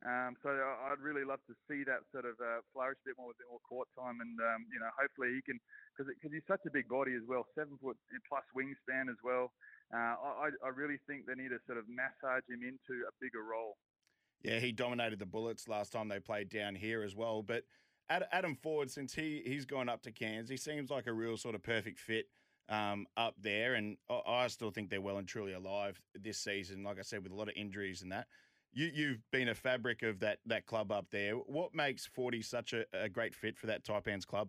Um, 0.00 0.32
so 0.40 0.48
I'd 0.48 1.02
really 1.04 1.28
love 1.28 1.44
to 1.44 1.54
see 1.68 1.84
that 1.84 2.08
sort 2.08 2.24
of 2.24 2.32
uh, 2.40 2.64
flourish 2.72 2.96
a 3.04 3.12
bit 3.12 3.20
more 3.20 3.28
with 3.28 3.36
a 3.36 3.44
bit 3.44 3.52
more 3.52 3.60
court 3.68 3.84
time, 3.92 4.24
and 4.24 4.32
um, 4.40 4.64
you 4.72 4.80
know 4.80 4.88
hopefully 4.96 5.36
he 5.36 5.44
can 5.44 5.60
because 5.92 6.08
because 6.08 6.32
he's 6.32 6.46
such 6.48 6.64
a 6.64 6.72
big 6.72 6.88
body 6.88 7.12
as 7.12 7.26
well, 7.28 7.44
seven 7.52 7.76
foot 7.82 8.00
plus 8.24 8.46
wingspan 8.56 9.12
as 9.12 9.20
well. 9.20 9.52
Uh, 9.92 10.46
I 10.46 10.48
I 10.64 10.70
really 10.72 10.96
think 11.04 11.28
they 11.28 11.36
need 11.36 11.52
to 11.52 11.60
sort 11.68 11.76
of 11.76 11.84
massage 11.90 12.46
him 12.48 12.64
into 12.64 13.04
a 13.04 13.12
bigger 13.20 13.44
role. 13.44 13.76
Yeah, 14.42 14.58
he 14.58 14.72
dominated 14.72 15.18
the 15.18 15.26
Bullets 15.26 15.68
last 15.68 15.92
time 15.92 16.08
they 16.08 16.20
played 16.20 16.48
down 16.48 16.74
here 16.74 17.02
as 17.02 17.14
well. 17.14 17.42
But 17.42 17.64
Adam 18.08 18.56
Ford, 18.56 18.90
since 18.90 19.14
he 19.14 19.42
he's 19.44 19.64
gone 19.64 19.88
up 19.88 20.02
to 20.02 20.12
Cairns, 20.12 20.48
he 20.48 20.56
seems 20.56 20.90
like 20.90 21.06
a 21.06 21.12
real 21.12 21.36
sort 21.36 21.54
of 21.54 21.62
perfect 21.62 21.98
fit 21.98 22.26
um, 22.68 23.06
up 23.16 23.34
there. 23.40 23.74
And 23.74 23.96
I, 24.08 24.46
still 24.48 24.70
think 24.70 24.90
they're 24.90 25.00
well 25.00 25.18
and 25.18 25.28
truly 25.28 25.52
alive 25.52 26.00
this 26.14 26.38
season. 26.38 26.82
Like 26.82 26.98
I 26.98 27.02
said, 27.02 27.22
with 27.22 27.32
a 27.32 27.36
lot 27.36 27.48
of 27.48 27.54
injuries 27.56 28.02
and 28.02 28.12
that. 28.12 28.26
You 28.72 28.90
you've 28.92 29.22
been 29.32 29.48
a 29.48 29.54
fabric 29.54 30.02
of 30.02 30.20
that 30.20 30.38
that 30.46 30.66
club 30.66 30.92
up 30.92 31.06
there. 31.10 31.34
What 31.34 31.74
makes 31.74 32.06
Fordy 32.06 32.40
such 32.42 32.72
a, 32.72 32.84
a 32.92 33.08
great 33.08 33.34
fit 33.34 33.58
for 33.58 33.66
that 33.66 33.84
Taipans 33.84 34.26
club? 34.26 34.48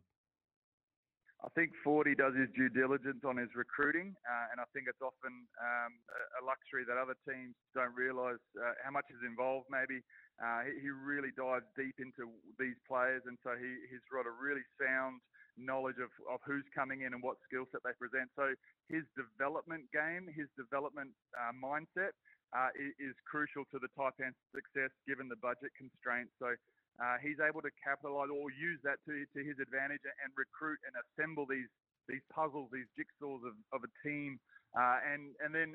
I 1.41 1.49
think 1.57 1.73
Fordy 1.81 2.13
does 2.13 2.37
his 2.37 2.53
due 2.53 2.69
diligence 2.69 3.25
on 3.25 3.33
his 3.37 3.49
recruiting, 3.57 4.13
uh, 4.29 4.53
and 4.53 4.61
I 4.61 4.67
think 4.77 4.85
it's 4.85 5.01
often 5.01 5.49
um, 5.57 5.93
a- 6.37 6.45
luxury 6.45 6.85
that 6.85 7.01
other 7.01 7.17
teams 7.25 7.57
don't 7.73 7.93
realise 7.97 8.41
uh, 8.61 8.77
how 8.85 8.93
much 8.93 9.09
is 9.09 9.17
involved. 9.25 9.65
Maybe 9.73 10.05
uh, 10.37 10.69
he, 10.69 10.85
he 10.85 10.89
really 10.93 11.33
dives 11.33 11.65
deep 11.73 11.97
into 11.97 12.29
these 12.61 12.77
players, 12.85 13.25
and 13.25 13.41
so 13.41 13.57
he, 13.57 13.71
he's 13.89 14.05
got 14.13 14.29
a 14.29 14.33
really 14.37 14.61
sound 14.77 15.17
knowledge 15.57 15.97
of, 15.97 16.13
of 16.29 16.39
who's 16.45 16.65
coming 16.77 17.01
in 17.01 17.13
and 17.17 17.25
what 17.25 17.41
skill 17.49 17.65
set 17.73 17.81
they 17.81 17.97
present. 17.97 18.29
So 18.37 18.53
his 18.87 19.03
development 19.17 19.89
game, 19.89 20.29
his 20.29 20.47
development 20.53 21.09
uh, 21.33 21.57
mindset 21.57 22.13
uh, 22.53 22.69
is, 22.77 22.93
is 23.11 23.15
crucial 23.25 23.65
to 23.73 23.81
the 23.81 23.89
Taipan's 23.97 24.37
success 24.53 24.93
given 25.09 25.25
the 25.25 25.39
budget 25.41 25.73
constraints. 25.73 26.31
So 26.37 26.53
uh, 27.01 27.17
he's 27.25 27.41
able 27.41 27.61
to 27.65 27.73
capitalise 27.81 28.29
or 28.29 28.53
use 28.53 28.79
that 28.85 29.01
to, 29.09 29.25
to 29.33 29.41
his 29.43 29.57
advantage 29.59 30.05
and 30.05 30.31
recruit 30.37 30.79
and 30.85 30.93
assemble 31.01 31.47
these 31.49 31.69
these 32.09 32.23
puzzles, 32.33 32.69
these 32.73 32.89
jigsaws 32.99 33.41
of, 33.47 33.55
of 33.73 33.81
a 33.83 33.91
team, 34.05 34.39
uh, 34.77 34.99
and 35.03 35.33
and 35.43 35.55
then 35.55 35.73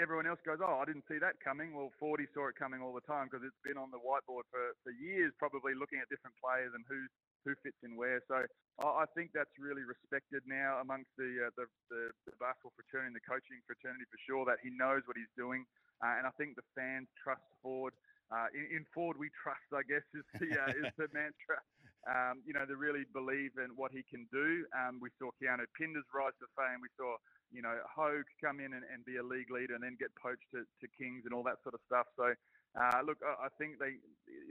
everyone 0.00 0.26
else 0.26 0.40
goes, 0.46 0.58
oh, 0.62 0.80
I 0.82 0.86
didn't 0.86 1.06
see 1.10 1.18
that 1.20 1.38
coming. 1.44 1.74
Well, 1.76 1.90
Fordy 2.00 2.26
saw 2.34 2.48
it 2.50 2.56
coming 2.58 2.82
all 2.82 2.94
the 2.94 3.04
time 3.06 3.28
because 3.30 3.44
it's 3.46 3.62
been 3.64 3.78
on 3.78 3.92
the 3.94 4.00
whiteboard 4.02 4.46
for, 4.50 4.64
for 4.82 4.92
years, 4.96 5.32
probably 5.38 5.74
looking 5.78 6.00
at 6.02 6.08
different 6.10 6.36
players 6.42 6.72
and 6.74 6.84
who 6.88 7.00
who 7.44 7.52
fits 7.62 7.76
in 7.84 7.96
where. 7.96 8.22
So 8.28 8.40
I 8.80 9.04
think 9.14 9.30
that's 9.36 9.52
really 9.60 9.84
respected 9.84 10.42
now 10.48 10.80
amongst 10.80 11.12
the 11.18 11.48
uh, 11.48 11.52
the, 11.58 11.66
the, 11.90 12.02
the 12.26 12.34
basketball 12.40 12.74
fraternity 12.76 13.14
the 13.18 13.26
coaching 13.28 13.60
fraternity 13.68 14.06
for 14.10 14.20
sure 14.24 14.44
that 14.48 14.58
he 14.64 14.72
knows 14.74 15.04
what 15.06 15.16
he's 15.20 15.30
doing, 15.36 15.66
uh, 16.02 16.18
and 16.18 16.26
I 16.26 16.32
think 16.40 16.56
the 16.56 16.66
fans 16.74 17.08
trust 17.22 17.44
Ford. 17.62 17.92
Uh, 18.32 18.48
in, 18.56 18.80
in 18.80 18.82
Ford, 18.92 19.16
we 19.18 19.28
trust, 19.36 19.68
I 19.72 19.84
guess, 19.84 20.04
is 20.16 20.24
the 20.40 20.50
uh, 20.56 20.72
is 20.72 20.92
the 20.96 21.08
mantra. 21.16 21.60
Um, 22.04 22.44
you 22.44 22.52
know, 22.52 22.68
they 22.68 22.76
really 22.76 23.08
believe 23.16 23.56
in 23.56 23.72
what 23.80 23.88
he 23.88 24.04
can 24.04 24.28
do. 24.28 24.68
Um, 24.76 25.00
we 25.00 25.08
saw 25.16 25.32
Keanu 25.40 25.64
Pinders 25.72 26.04
rise 26.12 26.36
to 26.36 26.48
fame. 26.52 26.84
We 26.84 26.92
saw, 27.00 27.16
you 27.48 27.64
know, 27.64 27.80
Hogg 27.88 28.28
come 28.44 28.60
in 28.60 28.76
and, 28.76 28.84
and 28.92 29.00
be 29.08 29.16
a 29.16 29.24
league 29.24 29.48
leader 29.48 29.72
and 29.72 29.80
then 29.80 29.96
get 29.96 30.12
poached 30.20 30.44
to, 30.52 30.68
to 30.68 30.86
Kings 31.00 31.24
and 31.24 31.32
all 31.32 31.40
that 31.48 31.64
sort 31.64 31.72
of 31.72 31.80
stuff. 31.88 32.04
So, 32.12 32.36
uh, 32.76 33.00
look, 33.08 33.16
I, 33.24 33.48
I 33.48 33.50
think 33.56 33.80
they 33.80 33.96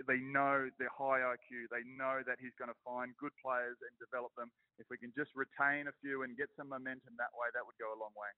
they 0.09 0.17
know 0.17 0.65
they're 0.81 0.93
high 0.93 1.21
IQ. 1.21 1.69
They 1.69 1.85
know 1.85 2.25
that 2.25 2.41
he's 2.41 2.57
going 2.57 2.73
to 2.73 2.79
find 2.81 3.13
good 3.21 3.33
players 3.37 3.77
and 3.85 3.93
develop 4.01 4.33
them. 4.33 4.49
If 4.81 4.89
we 4.89 4.97
can 4.97 5.13
just 5.13 5.29
retain 5.37 5.85
a 5.85 5.95
few 6.01 6.25
and 6.25 6.33
get 6.33 6.49
some 6.57 6.73
momentum 6.73 7.13
that 7.21 7.33
way, 7.37 7.53
that 7.53 7.61
would 7.61 7.77
go 7.77 7.93
a 7.93 7.99
long 8.01 8.17
way. 8.17 8.33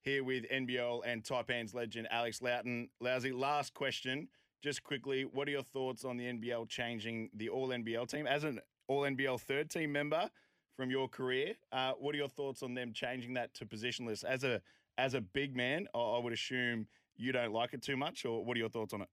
Here 0.00 0.24
with 0.24 0.48
NBL 0.48 1.02
and 1.04 1.20
Taipans 1.20 1.74
legend 1.74 2.08
Alex 2.10 2.40
Loughton. 2.40 2.88
Lousy, 3.00 3.32
last 3.32 3.74
question. 3.74 4.28
Just 4.62 4.82
quickly, 4.82 5.24
what 5.24 5.48
are 5.48 5.50
your 5.50 5.62
thoughts 5.62 6.04
on 6.04 6.16
the 6.16 6.24
NBL 6.24 6.68
changing 6.68 7.30
the 7.34 7.48
All 7.48 7.68
NBL 7.68 8.08
team? 8.08 8.26
As 8.26 8.44
an 8.44 8.60
All 8.88 9.02
NBL 9.02 9.40
third 9.40 9.70
team 9.70 9.92
member 9.92 10.28
from 10.76 10.90
your 10.90 11.08
career, 11.08 11.54
uh, 11.72 11.92
what 11.92 12.14
are 12.14 12.18
your 12.18 12.28
thoughts 12.28 12.62
on 12.62 12.74
them 12.74 12.92
changing 12.92 13.34
that 13.34 13.54
to 13.54 13.66
positionless? 13.66 14.24
As 14.24 14.44
a 14.44 14.60
as 14.98 15.14
a 15.14 15.20
big 15.20 15.54
man, 15.54 15.86
I 15.94 16.18
would 16.18 16.32
assume 16.32 16.86
you 17.16 17.32
don't 17.32 17.52
like 17.52 17.74
it 17.74 17.82
too 17.82 17.96
much, 17.96 18.24
or 18.24 18.44
what 18.44 18.56
are 18.56 18.60
your 18.60 18.70
thoughts 18.70 18.94
on 18.94 19.02
it? 19.02 19.08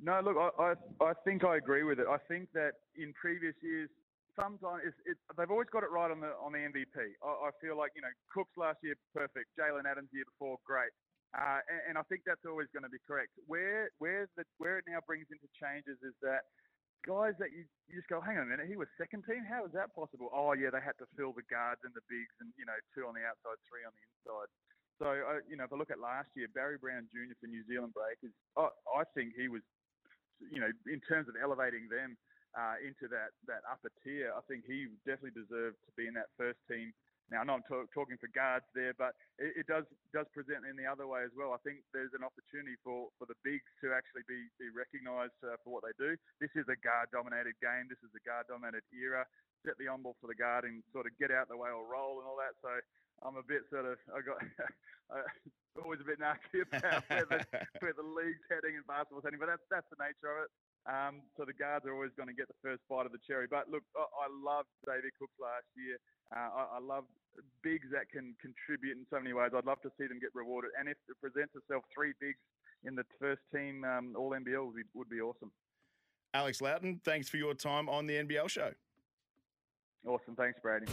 No, 0.00 0.20
look, 0.22 0.36
I, 0.36 0.50
I, 0.62 1.10
I 1.10 1.12
think 1.24 1.44
I 1.44 1.56
agree 1.56 1.82
with 1.82 1.98
it. 1.98 2.06
I 2.08 2.18
think 2.28 2.48
that 2.54 2.72
in 2.96 3.12
previous 3.14 3.54
years, 3.62 3.90
sometimes 4.38 4.82
it's, 5.06 5.18
they've 5.36 5.50
always 5.50 5.66
got 5.72 5.82
it 5.82 5.90
right 5.90 6.10
on 6.10 6.20
the 6.20 6.34
on 6.38 6.52
the 6.52 6.58
MVP. 6.58 7.18
I, 7.22 7.26
I 7.26 7.50
feel 7.60 7.76
like 7.76 7.92
you 7.94 8.02
know 8.02 8.14
Cooks 8.32 8.54
last 8.56 8.78
year 8.82 8.94
perfect, 9.14 9.50
Jalen 9.58 9.90
Adams 9.90 10.10
year 10.12 10.24
before 10.24 10.58
great, 10.66 10.90
uh, 11.36 11.60
and, 11.68 11.80
and 11.92 11.94
I 12.00 12.04
think 12.08 12.22
that's 12.24 12.44
always 12.48 12.68
going 12.72 12.84
to 12.84 12.92
be 12.92 13.00
correct. 13.04 13.36
Where 13.46 13.90
where 13.98 14.28
the 14.36 14.44
where 14.56 14.78
it 14.78 14.86
now 14.88 15.04
brings 15.04 15.28
into 15.28 15.48
changes 15.56 16.00
is 16.00 16.16
that 16.24 16.48
guys 17.06 17.38
that 17.38 17.54
you, 17.54 17.62
you 17.86 18.00
just 18.00 18.10
go, 18.10 18.18
hang 18.18 18.40
on 18.40 18.48
a 18.48 18.50
minute, 18.50 18.66
he 18.66 18.76
was 18.76 18.90
second 18.98 19.22
team. 19.28 19.46
How 19.46 19.64
is 19.64 19.72
that 19.72 19.94
possible? 19.94 20.32
Oh 20.32 20.56
yeah, 20.56 20.72
they 20.72 20.82
had 20.82 20.98
to 20.98 21.08
fill 21.14 21.36
the 21.36 21.46
guards 21.46 21.84
and 21.84 21.92
the 21.92 22.04
bigs, 22.08 22.34
and 22.40 22.50
you 22.56 22.64
know 22.64 22.76
two 22.96 23.04
on 23.04 23.14
the 23.14 23.24
outside, 23.24 23.60
three 23.68 23.84
on 23.84 23.92
the 23.92 24.04
inside. 24.04 24.50
So 24.98 25.06
uh, 25.14 25.40
you 25.46 25.54
know, 25.54 25.68
if 25.68 25.72
I 25.72 25.76
look 25.78 25.94
at 25.94 26.02
last 26.02 26.32
year, 26.34 26.50
Barry 26.50 26.80
Brown 26.80 27.06
Jr. 27.14 27.36
for 27.38 27.46
New 27.46 27.62
Zealand 27.70 27.94
Breakers, 27.94 28.34
I, 28.58 28.72
I 28.98 29.06
think 29.14 29.36
he 29.38 29.46
was 29.46 29.62
you 30.40 30.60
know, 30.62 30.70
in 30.86 31.00
terms 31.06 31.26
of 31.28 31.34
elevating 31.40 31.90
them 31.90 32.16
uh, 32.54 32.78
into 32.82 33.10
that, 33.10 33.34
that 33.46 33.66
upper 33.66 33.90
tier, 34.02 34.30
I 34.30 34.42
think 34.46 34.64
he 34.66 34.86
definitely 35.04 35.34
deserved 35.36 35.76
to 35.86 35.92
be 35.98 36.06
in 36.06 36.14
that 36.14 36.30
first 36.38 36.58
team. 36.70 36.94
Now, 37.28 37.40
I 37.40 37.44
know 37.44 37.60
I'm 37.60 37.66
talk, 37.68 37.92
talking 37.92 38.16
for 38.16 38.32
guards 38.32 38.64
there, 38.72 38.96
but 38.96 39.12
it, 39.36 39.64
it 39.64 39.66
does 39.68 39.84
does 40.16 40.24
present 40.32 40.64
in 40.64 40.80
the 40.80 40.88
other 40.88 41.04
way 41.04 41.20
as 41.24 41.34
well. 41.36 41.52
I 41.52 41.60
think 41.60 41.84
there's 41.92 42.16
an 42.16 42.24
opportunity 42.24 42.80
for, 42.80 43.12
for 43.20 43.28
the 43.28 43.36
bigs 43.44 43.68
to 43.84 43.92
actually 43.92 44.24
be, 44.24 44.48
be 44.56 44.72
recognised 44.72 45.36
uh, 45.44 45.60
for 45.60 45.76
what 45.76 45.84
they 45.84 45.92
do. 46.00 46.16
This 46.40 46.52
is 46.56 46.64
a 46.72 46.78
guard-dominated 46.80 47.60
game. 47.60 47.92
This 47.92 48.00
is 48.00 48.12
a 48.16 48.22
guard-dominated 48.24 48.88
era. 48.96 49.28
Set 49.66 49.76
the 49.76 49.92
on 49.92 50.00
ball 50.00 50.16
for 50.24 50.32
the 50.32 50.38
guard 50.38 50.64
and 50.64 50.80
sort 50.96 51.04
of 51.04 51.12
get 51.20 51.28
out 51.28 51.52
the 51.52 51.58
way 51.60 51.68
or 51.68 51.84
roll 51.84 52.22
and 52.22 52.24
all 52.24 52.40
that. 52.40 52.56
So 52.64 52.72
I'm 53.20 53.36
a 53.36 53.44
bit 53.44 53.68
sort 53.68 53.84
of 53.84 54.00
I 54.08 54.24
got 54.24 54.40
always 55.82 56.00
a 56.00 56.08
bit 56.08 56.20
nasty 56.22 56.62
about 56.66 57.04
where 57.08 57.26
the, 57.26 57.38
where 57.80 57.96
the 57.96 58.06
league's 58.06 58.44
heading 58.48 58.78
and 58.78 58.86
basketball's 58.86 59.24
heading, 59.26 59.42
but 59.42 59.50
that's 59.50 59.64
that's 59.70 59.88
the 59.92 60.00
nature 60.00 60.30
of 60.32 60.46
it. 60.46 60.50
Um, 60.86 61.20
so 61.36 61.44
the 61.44 61.52
guards 61.52 61.84
are 61.84 61.92
always 61.92 62.12
going 62.16 62.28
to 62.28 62.36
get 62.36 62.48
the 62.48 62.60
first 62.62 62.80
bite 62.88 63.04
of 63.04 63.12
the 63.12 63.22
cherry. 63.26 63.46
But 63.50 63.68
look, 63.68 63.82
I, 63.96 64.04
I 64.04 64.26
loved 64.30 64.68
David 64.86 65.12
Cooks 65.18 65.36
last 65.40 65.68
year. 65.76 65.98
Uh, 66.30 66.48
I, 66.52 66.62
I 66.76 66.80
love 66.80 67.04
bigs 67.62 67.88
that 67.92 68.08
can 68.10 68.34
contribute 68.40 68.96
in 68.96 69.04
so 69.10 69.20
many 69.20 69.32
ways. 69.32 69.50
I'd 69.54 69.66
love 69.66 69.80
to 69.82 69.92
see 69.98 70.06
them 70.06 70.18
get 70.20 70.30
rewarded. 70.34 70.70
And 70.78 70.88
if 70.88 70.96
it 71.08 71.16
presents 71.20 71.54
itself 71.56 71.84
three 71.94 72.12
bigs 72.20 72.40
in 72.84 72.94
the 72.94 73.04
first 73.20 73.42
team 73.54 73.84
um, 73.84 74.14
All 74.16 74.30
NBL 74.30 74.66
would 74.66 74.76
be, 74.76 74.82
would 74.94 75.10
be 75.10 75.20
awesome. 75.20 75.50
Alex 76.34 76.60
Loughton, 76.60 77.00
thanks 77.04 77.28
for 77.28 77.38
your 77.38 77.54
time 77.54 77.88
on 77.88 78.06
the 78.06 78.14
NBL 78.14 78.48
show. 78.48 78.72
Awesome. 80.06 80.36
Thanks, 80.36 80.58
Brady. 80.62 80.86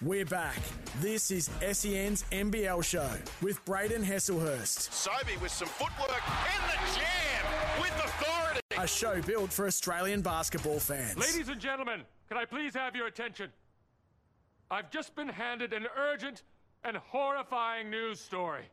We're 0.00 0.24
back. 0.26 0.58
This 1.00 1.32
is 1.32 1.50
SEN's 1.72 2.24
NBL 2.30 2.84
show 2.84 3.10
with 3.42 3.64
Brayden 3.64 4.04
Heslehurst, 4.04 4.92
Sobey 4.92 5.36
with 5.42 5.50
some 5.50 5.66
footwork 5.66 6.22
in 6.22 6.68
the 6.68 7.00
jam 7.00 7.80
with 7.80 8.04
authority. 8.04 8.60
a 8.78 8.86
show 8.86 9.20
built 9.22 9.52
for 9.52 9.66
Australian 9.66 10.20
basketball 10.22 10.78
fans. 10.78 11.18
Ladies 11.18 11.48
and 11.48 11.60
gentlemen, 11.60 12.02
can 12.28 12.36
I 12.36 12.44
please 12.44 12.74
have 12.74 12.94
your 12.94 13.08
attention? 13.08 13.50
I've 14.70 14.88
just 14.90 15.16
been 15.16 15.28
handed 15.28 15.72
an 15.72 15.86
urgent 15.98 16.44
and 16.84 16.96
horrifying 16.96 17.90
news 17.90 18.20
story. 18.20 18.66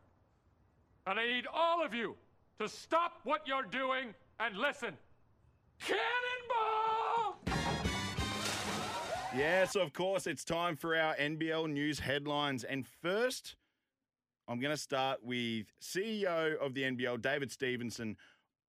And 1.07 1.19
I 1.19 1.25
need 1.25 1.47
all 1.51 1.83
of 1.83 1.91
you 1.95 2.15
to 2.59 2.69
stop 2.69 3.13
what 3.23 3.47
you're 3.47 3.63
doing 3.63 4.13
and 4.39 4.55
listen. 4.55 4.93
Cannonball! 5.79 6.74
Yes, 9.37 9.75
of 9.75 9.91
course, 9.91 10.27
it's 10.27 10.45
time 10.45 10.77
for 10.77 10.95
our 10.95 11.13
NBL 11.15 11.69
news 11.69 11.99
headlines. 11.99 12.63
And 12.63 12.87
first, 12.87 13.57
I'm 14.47 14.61
going 14.61 14.73
to 14.73 14.81
start 14.81 15.21
with 15.23 15.65
CEO 15.81 16.55
of 16.57 16.73
the 16.73 16.83
NBL, 16.83 17.21
David 17.21 17.51
Stevenson, 17.51 18.15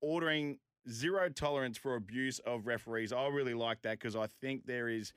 ordering 0.01 0.59
zero 0.91 1.29
tolerance 1.29 1.79
for 1.79 1.95
abuse 1.95 2.41
of 2.41 2.67
referees. 2.67 3.13
I 3.13 3.29
really 3.29 3.55
like 3.55 3.83
that 3.83 4.01
because 4.01 4.17
I 4.17 4.27
think 4.27 4.67
there 4.67 4.89
is 4.89 5.13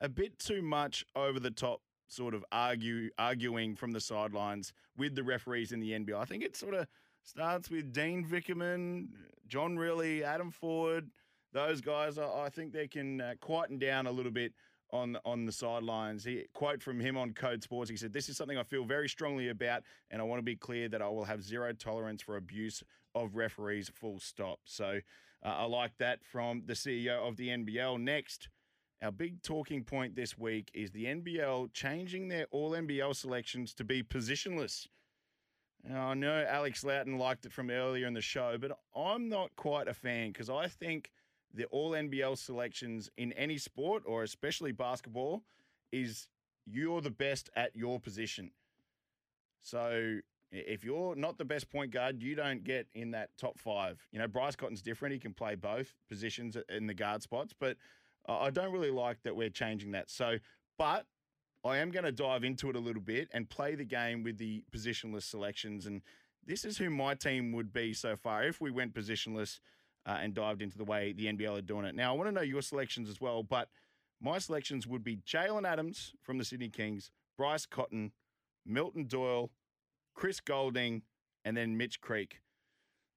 a 0.00 0.08
bit 0.08 0.38
too 0.38 0.62
much 0.62 1.04
over 1.14 1.38
the 1.40 1.50
top 1.50 1.82
sort 2.08 2.32
of 2.32 2.42
argue 2.50 3.10
arguing 3.18 3.76
from 3.76 3.92
the 3.92 4.00
sidelines 4.00 4.72
with 4.96 5.14
the 5.14 5.22
referees 5.22 5.72
in 5.72 5.80
the 5.80 5.90
NBL. 5.90 6.18
I 6.18 6.24
think 6.24 6.42
it 6.42 6.56
sort 6.56 6.72
of 6.72 6.86
starts 7.22 7.68
with 7.68 7.92
Dean 7.92 8.24
Vickerman, 8.24 9.08
John 9.46 9.76
Rillie, 9.76 10.22
Adam 10.22 10.50
Ford, 10.50 11.10
those 11.52 11.82
guys. 11.82 12.16
I, 12.16 12.44
I 12.44 12.48
think 12.48 12.72
they 12.72 12.88
can 12.88 13.20
uh, 13.20 13.34
quieten 13.42 13.78
down 13.78 14.06
a 14.06 14.10
little 14.12 14.32
bit 14.32 14.54
on 14.90 15.18
on 15.24 15.46
the 15.46 15.52
sidelines. 15.52 16.24
He 16.24 16.44
quote 16.52 16.82
from 16.82 17.00
him 17.00 17.16
on 17.16 17.32
Code 17.32 17.62
Sports. 17.62 17.90
He 17.90 17.96
said, 17.96 18.12
"This 18.12 18.28
is 18.28 18.36
something 18.36 18.58
I 18.58 18.62
feel 18.62 18.84
very 18.84 19.08
strongly 19.08 19.48
about, 19.48 19.82
and 20.10 20.20
I 20.20 20.24
want 20.24 20.38
to 20.38 20.44
be 20.44 20.56
clear 20.56 20.88
that 20.88 21.02
I 21.02 21.08
will 21.08 21.24
have 21.24 21.42
zero 21.42 21.72
tolerance 21.72 22.22
for 22.22 22.36
abuse 22.36 22.82
of 23.14 23.36
referees." 23.36 23.90
Full 23.94 24.20
stop. 24.20 24.60
So 24.64 25.00
uh, 25.44 25.48
I 25.48 25.64
like 25.64 25.96
that 25.98 26.24
from 26.24 26.62
the 26.66 26.74
CEO 26.74 27.26
of 27.26 27.36
the 27.36 27.48
NBL. 27.48 28.00
Next. 28.00 28.48
Our 29.02 29.12
big 29.12 29.42
talking 29.42 29.84
point 29.84 30.16
this 30.16 30.38
week 30.38 30.70
is 30.72 30.90
the 30.90 31.04
NBL 31.04 31.74
changing 31.74 32.28
their 32.28 32.46
all 32.50 32.70
NBL 32.70 33.14
selections 33.14 33.74
to 33.74 33.84
be 33.84 34.02
positionless. 34.02 34.86
Now, 35.84 36.08
I 36.08 36.14
know 36.14 36.44
Alex 36.48 36.82
Loughton 36.82 37.18
liked 37.18 37.46
it 37.46 37.52
from 37.52 37.70
earlier 37.70 38.06
in 38.06 38.14
the 38.14 38.20
show, 38.20 38.56
but 38.58 38.78
I'm 38.94 39.28
not 39.28 39.54
quite 39.54 39.86
a 39.86 39.94
fan 39.94 40.32
because 40.32 40.50
I 40.50 40.66
think 40.66 41.10
the 41.54 41.64
all 41.66 41.92
NBL 41.92 42.36
selections 42.38 43.10
in 43.16 43.32
any 43.32 43.58
sport, 43.58 44.02
or 44.06 44.22
especially 44.22 44.72
basketball, 44.72 45.42
is 45.92 46.28
you're 46.66 47.00
the 47.00 47.10
best 47.10 47.50
at 47.56 47.74
your 47.74 48.00
position. 48.00 48.50
So 49.62 50.18
if 50.52 50.84
you're 50.84 51.16
not 51.16 51.38
the 51.38 51.44
best 51.44 51.70
point 51.70 51.90
guard, 51.90 52.22
you 52.22 52.34
don't 52.34 52.64
get 52.64 52.86
in 52.94 53.12
that 53.12 53.30
top 53.38 53.58
five. 53.58 54.00
You 54.12 54.18
know, 54.18 54.28
Bryce 54.28 54.56
Cotton's 54.56 54.82
different. 54.82 55.12
He 55.12 55.18
can 55.18 55.34
play 55.34 55.54
both 55.54 55.94
positions 56.08 56.56
in 56.68 56.86
the 56.86 56.94
guard 56.94 57.22
spots, 57.22 57.52
but 57.58 57.76
I 58.28 58.50
don't 58.50 58.72
really 58.72 58.90
like 58.90 59.22
that 59.22 59.36
we're 59.36 59.50
changing 59.50 59.92
that. 59.92 60.10
So, 60.10 60.38
but 60.78 61.06
I 61.64 61.78
am 61.78 61.90
going 61.90 62.04
to 62.04 62.12
dive 62.12 62.44
into 62.44 62.70
it 62.70 62.76
a 62.76 62.80
little 62.80 63.02
bit 63.02 63.28
and 63.32 63.48
play 63.48 63.74
the 63.74 63.84
game 63.84 64.22
with 64.22 64.38
the 64.38 64.62
positionless 64.74 65.24
selections. 65.24 65.86
And 65.86 66.02
this 66.46 66.64
is 66.64 66.78
who 66.78 66.90
my 66.90 67.14
team 67.14 67.52
would 67.52 67.72
be 67.72 67.92
so 67.92 68.16
far 68.16 68.44
if 68.44 68.60
we 68.60 68.70
went 68.70 68.94
positionless 68.94 69.58
uh, 70.06 70.18
and 70.22 70.34
dived 70.34 70.62
into 70.62 70.78
the 70.78 70.84
way 70.84 71.12
the 71.12 71.26
NBL 71.26 71.58
are 71.58 71.62
doing 71.62 71.84
it. 71.84 71.94
Now, 71.94 72.14
I 72.14 72.16
want 72.16 72.28
to 72.28 72.32
know 72.32 72.42
your 72.42 72.62
selections 72.62 73.08
as 73.08 73.20
well, 73.20 73.42
but 73.42 73.68
my 74.20 74.38
selections 74.38 74.86
would 74.86 75.04
be 75.04 75.16
Jalen 75.16 75.66
Adams 75.66 76.14
from 76.22 76.38
the 76.38 76.44
Sydney 76.44 76.68
Kings, 76.68 77.10
Bryce 77.36 77.66
Cotton, 77.66 78.12
Milton 78.64 79.06
Doyle, 79.06 79.50
Chris 80.14 80.40
Goulding, 80.40 81.02
and 81.44 81.56
then 81.56 81.76
Mitch 81.76 82.00
Creek. 82.00 82.40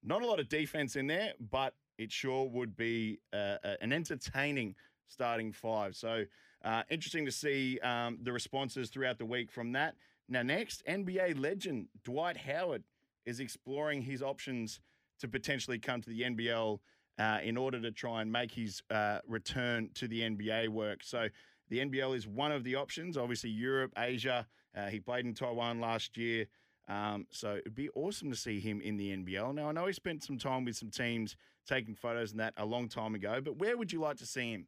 Not 0.02 0.22
a 0.22 0.26
lot 0.26 0.40
of 0.40 0.48
defense 0.48 0.96
in 0.96 1.06
there, 1.06 1.32
but 1.50 1.74
it 1.98 2.10
sure 2.10 2.48
would 2.48 2.76
be 2.76 3.20
uh, 3.32 3.56
an 3.80 3.92
entertaining 3.92 4.74
starting 5.08 5.52
five. 5.52 5.94
So 5.96 6.24
uh, 6.64 6.82
interesting 6.90 7.24
to 7.26 7.32
see 7.32 7.78
um, 7.80 8.18
the 8.22 8.32
responses 8.32 8.90
throughout 8.90 9.18
the 9.18 9.26
week 9.26 9.50
from 9.50 9.72
that. 9.72 9.94
Now, 10.28 10.42
next, 10.42 10.82
NBA 10.86 11.40
legend 11.40 11.88
Dwight 12.04 12.36
Howard 12.36 12.84
is 13.26 13.40
exploring 13.40 14.02
his 14.02 14.22
options 14.22 14.80
to 15.20 15.28
potentially 15.28 15.78
come 15.78 16.00
to 16.02 16.10
the 16.10 16.22
NBL 16.22 16.78
uh, 17.18 17.38
in 17.42 17.56
order 17.56 17.80
to 17.80 17.90
try 17.90 18.22
and 18.22 18.32
make 18.32 18.52
his 18.52 18.82
uh, 18.90 19.18
return 19.26 19.90
to 19.94 20.08
the 20.08 20.22
NBA 20.22 20.68
work. 20.68 21.02
So 21.02 21.28
the 21.68 21.78
NBL 21.78 22.16
is 22.16 22.26
one 22.26 22.52
of 22.52 22.64
the 22.64 22.76
options. 22.76 23.16
Obviously, 23.16 23.50
Europe, 23.50 23.92
Asia. 23.96 24.46
Uh, 24.76 24.86
he 24.86 25.00
played 25.00 25.26
in 25.26 25.34
Taiwan 25.34 25.80
last 25.80 26.16
year. 26.16 26.46
Um, 26.88 27.26
so 27.30 27.56
it'd 27.56 27.74
be 27.74 27.90
awesome 27.94 28.30
to 28.30 28.36
see 28.36 28.58
him 28.58 28.80
in 28.80 28.96
the 28.96 29.16
NBL. 29.16 29.54
Now, 29.54 29.68
I 29.68 29.72
know 29.72 29.86
he 29.86 29.92
spent 29.92 30.24
some 30.24 30.38
time 30.38 30.64
with 30.64 30.76
some 30.76 30.90
teams 30.90 31.36
taking 31.66 31.94
photos 31.94 32.32
and 32.32 32.40
that 32.40 32.54
a 32.56 32.64
long 32.64 32.88
time 32.88 33.14
ago, 33.14 33.40
but 33.40 33.58
where 33.58 33.76
would 33.76 33.92
you 33.92 34.00
like 34.00 34.16
to 34.16 34.26
see 34.26 34.52
him? 34.52 34.66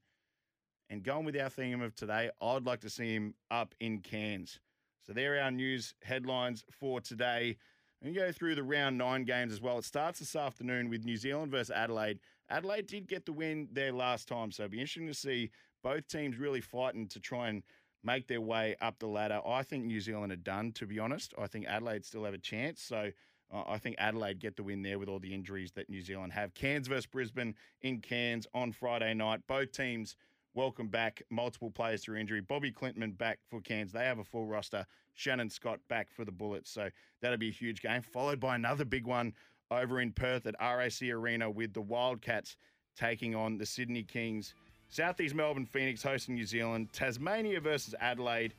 And 0.88 1.02
going 1.02 1.24
with 1.24 1.36
our 1.36 1.48
theme 1.48 1.80
of 1.80 1.94
today, 1.94 2.30
I'd 2.40 2.64
like 2.64 2.80
to 2.80 2.90
see 2.90 3.14
him 3.14 3.34
up 3.50 3.74
in 3.80 4.00
Cairns. 4.00 4.60
So 5.04 5.12
there 5.12 5.36
are 5.36 5.40
our 5.40 5.50
news 5.50 5.94
headlines 6.02 6.64
for 6.70 7.00
today. 7.00 7.56
And 8.04 8.16
go 8.16 8.32
through 8.32 8.56
the 8.56 8.64
round 8.64 8.98
nine 8.98 9.24
games 9.24 9.52
as 9.52 9.60
well. 9.60 9.78
It 9.78 9.84
starts 9.84 10.18
this 10.18 10.34
afternoon 10.34 10.90
with 10.90 11.04
New 11.04 11.16
Zealand 11.16 11.52
versus 11.52 11.70
Adelaide. 11.70 12.18
Adelaide 12.50 12.88
did 12.88 13.06
get 13.06 13.26
the 13.26 13.32
win 13.32 13.68
there 13.72 13.92
last 13.92 14.26
time, 14.26 14.50
so 14.50 14.64
it'll 14.64 14.72
be 14.72 14.80
interesting 14.80 15.06
to 15.06 15.14
see 15.14 15.50
both 15.84 16.08
teams 16.08 16.36
really 16.36 16.60
fighting 16.60 17.06
to 17.08 17.20
try 17.20 17.48
and 17.48 17.62
make 18.02 18.26
their 18.26 18.40
way 18.40 18.74
up 18.80 18.98
the 18.98 19.06
ladder. 19.06 19.40
I 19.46 19.62
think 19.62 19.84
New 19.84 20.00
Zealand 20.00 20.32
are 20.32 20.36
done, 20.36 20.72
to 20.72 20.86
be 20.86 20.98
honest. 20.98 21.32
I 21.38 21.46
think 21.46 21.66
Adelaide 21.66 22.04
still 22.04 22.24
have 22.24 22.34
a 22.34 22.38
chance. 22.38 22.82
So 22.82 23.12
uh, 23.52 23.62
I 23.68 23.78
think 23.78 23.94
Adelaide 23.98 24.40
get 24.40 24.56
the 24.56 24.64
win 24.64 24.82
there 24.82 24.98
with 24.98 25.08
all 25.08 25.20
the 25.20 25.32
injuries 25.32 25.70
that 25.72 25.88
New 25.88 26.02
Zealand 26.02 26.32
have. 26.32 26.54
Cairns 26.54 26.88
versus 26.88 27.06
Brisbane 27.06 27.54
in 27.82 28.00
Cairns 28.00 28.48
on 28.52 28.72
Friday 28.72 29.14
night. 29.14 29.42
Both 29.46 29.70
teams 29.72 30.16
welcome 30.54 30.88
back 30.88 31.22
multiple 31.30 31.70
players 31.70 32.02
through 32.02 32.18
injury. 32.18 32.40
Bobby 32.40 32.72
Klintman 32.72 33.16
back 33.16 33.38
for 33.48 33.60
Cairns. 33.60 33.92
They 33.92 34.04
have 34.04 34.18
a 34.18 34.24
full 34.24 34.46
roster. 34.46 34.86
Shannon 35.14 35.50
Scott 35.50 35.80
back 35.88 36.10
for 36.10 36.24
the 36.24 36.32
Bullets. 36.32 36.70
So 36.70 36.88
that'll 37.20 37.38
be 37.38 37.48
a 37.48 37.52
huge 37.52 37.82
game, 37.82 38.02
followed 38.02 38.40
by 38.40 38.54
another 38.54 38.84
big 38.84 39.06
one 39.06 39.34
over 39.70 40.00
in 40.00 40.12
Perth 40.12 40.46
at 40.46 40.54
RAC 40.60 41.02
Arena 41.02 41.50
with 41.50 41.72
the 41.72 41.80
Wildcats 41.80 42.56
taking 42.96 43.34
on 43.34 43.58
the 43.58 43.66
Sydney 43.66 44.02
Kings. 44.02 44.54
Southeast 44.88 45.34
Melbourne 45.34 45.66
Phoenix 45.66 46.02
hosting 46.02 46.34
New 46.34 46.44
Zealand. 46.44 46.92
Tasmania 46.92 47.60
versus 47.60 47.94
Adelaide. 48.00 48.52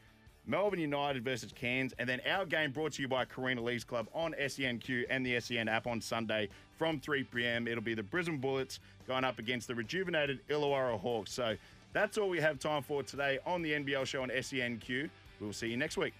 Melbourne 0.46 0.80
United 0.80 1.24
versus 1.24 1.54
Cairns. 1.54 1.94
And 2.00 2.10
then 2.10 2.20
our 2.28 2.46
game 2.46 2.72
brought 2.72 2.94
to 2.94 3.02
you 3.02 3.08
by 3.08 3.26
Karina 3.26 3.62
Lee's 3.62 3.84
Club 3.84 4.08
on 4.14 4.34
SENQ 4.40 5.06
and 5.10 5.26
the 5.26 5.40
SEN 5.40 5.70
app 5.70 5.88
on 5.88 6.02
Sunday 6.02 6.50
from 6.78 7.00
3 7.00 7.24
p.m. 7.26 7.68
It'll 7.68 7.84
be 7.84 7.94
the 7.94 8.04
Brisbane 8.04 8.40
Bullets 8.40 8.80
going 9.08 9.24
up 9.24 9.40
against 9.40 9.68
the 9.68 9.76
rejuvenated 9.76 10.40
Illawarra 10.50 11.00
Hawks. 11.00 11.32
So 11.32 11.56
that's 11.94 12.18
all 12.18 12.28
we 12.28 12.40
have 12.40 12.60
time 12.60 12.82
for 12.82 13.04
today 13.04 13.40
on 13.46 13.62
the 13.62 13.72
NBL 13.72 14.06
show 14.06 14.24
on 14.24 14.30
SENQ. 14.30 15.10
We'll 15.40 15.54
see 15.54 15.68
you 15.68 15.78
next 15.78 15.98
week. 15.98 16.14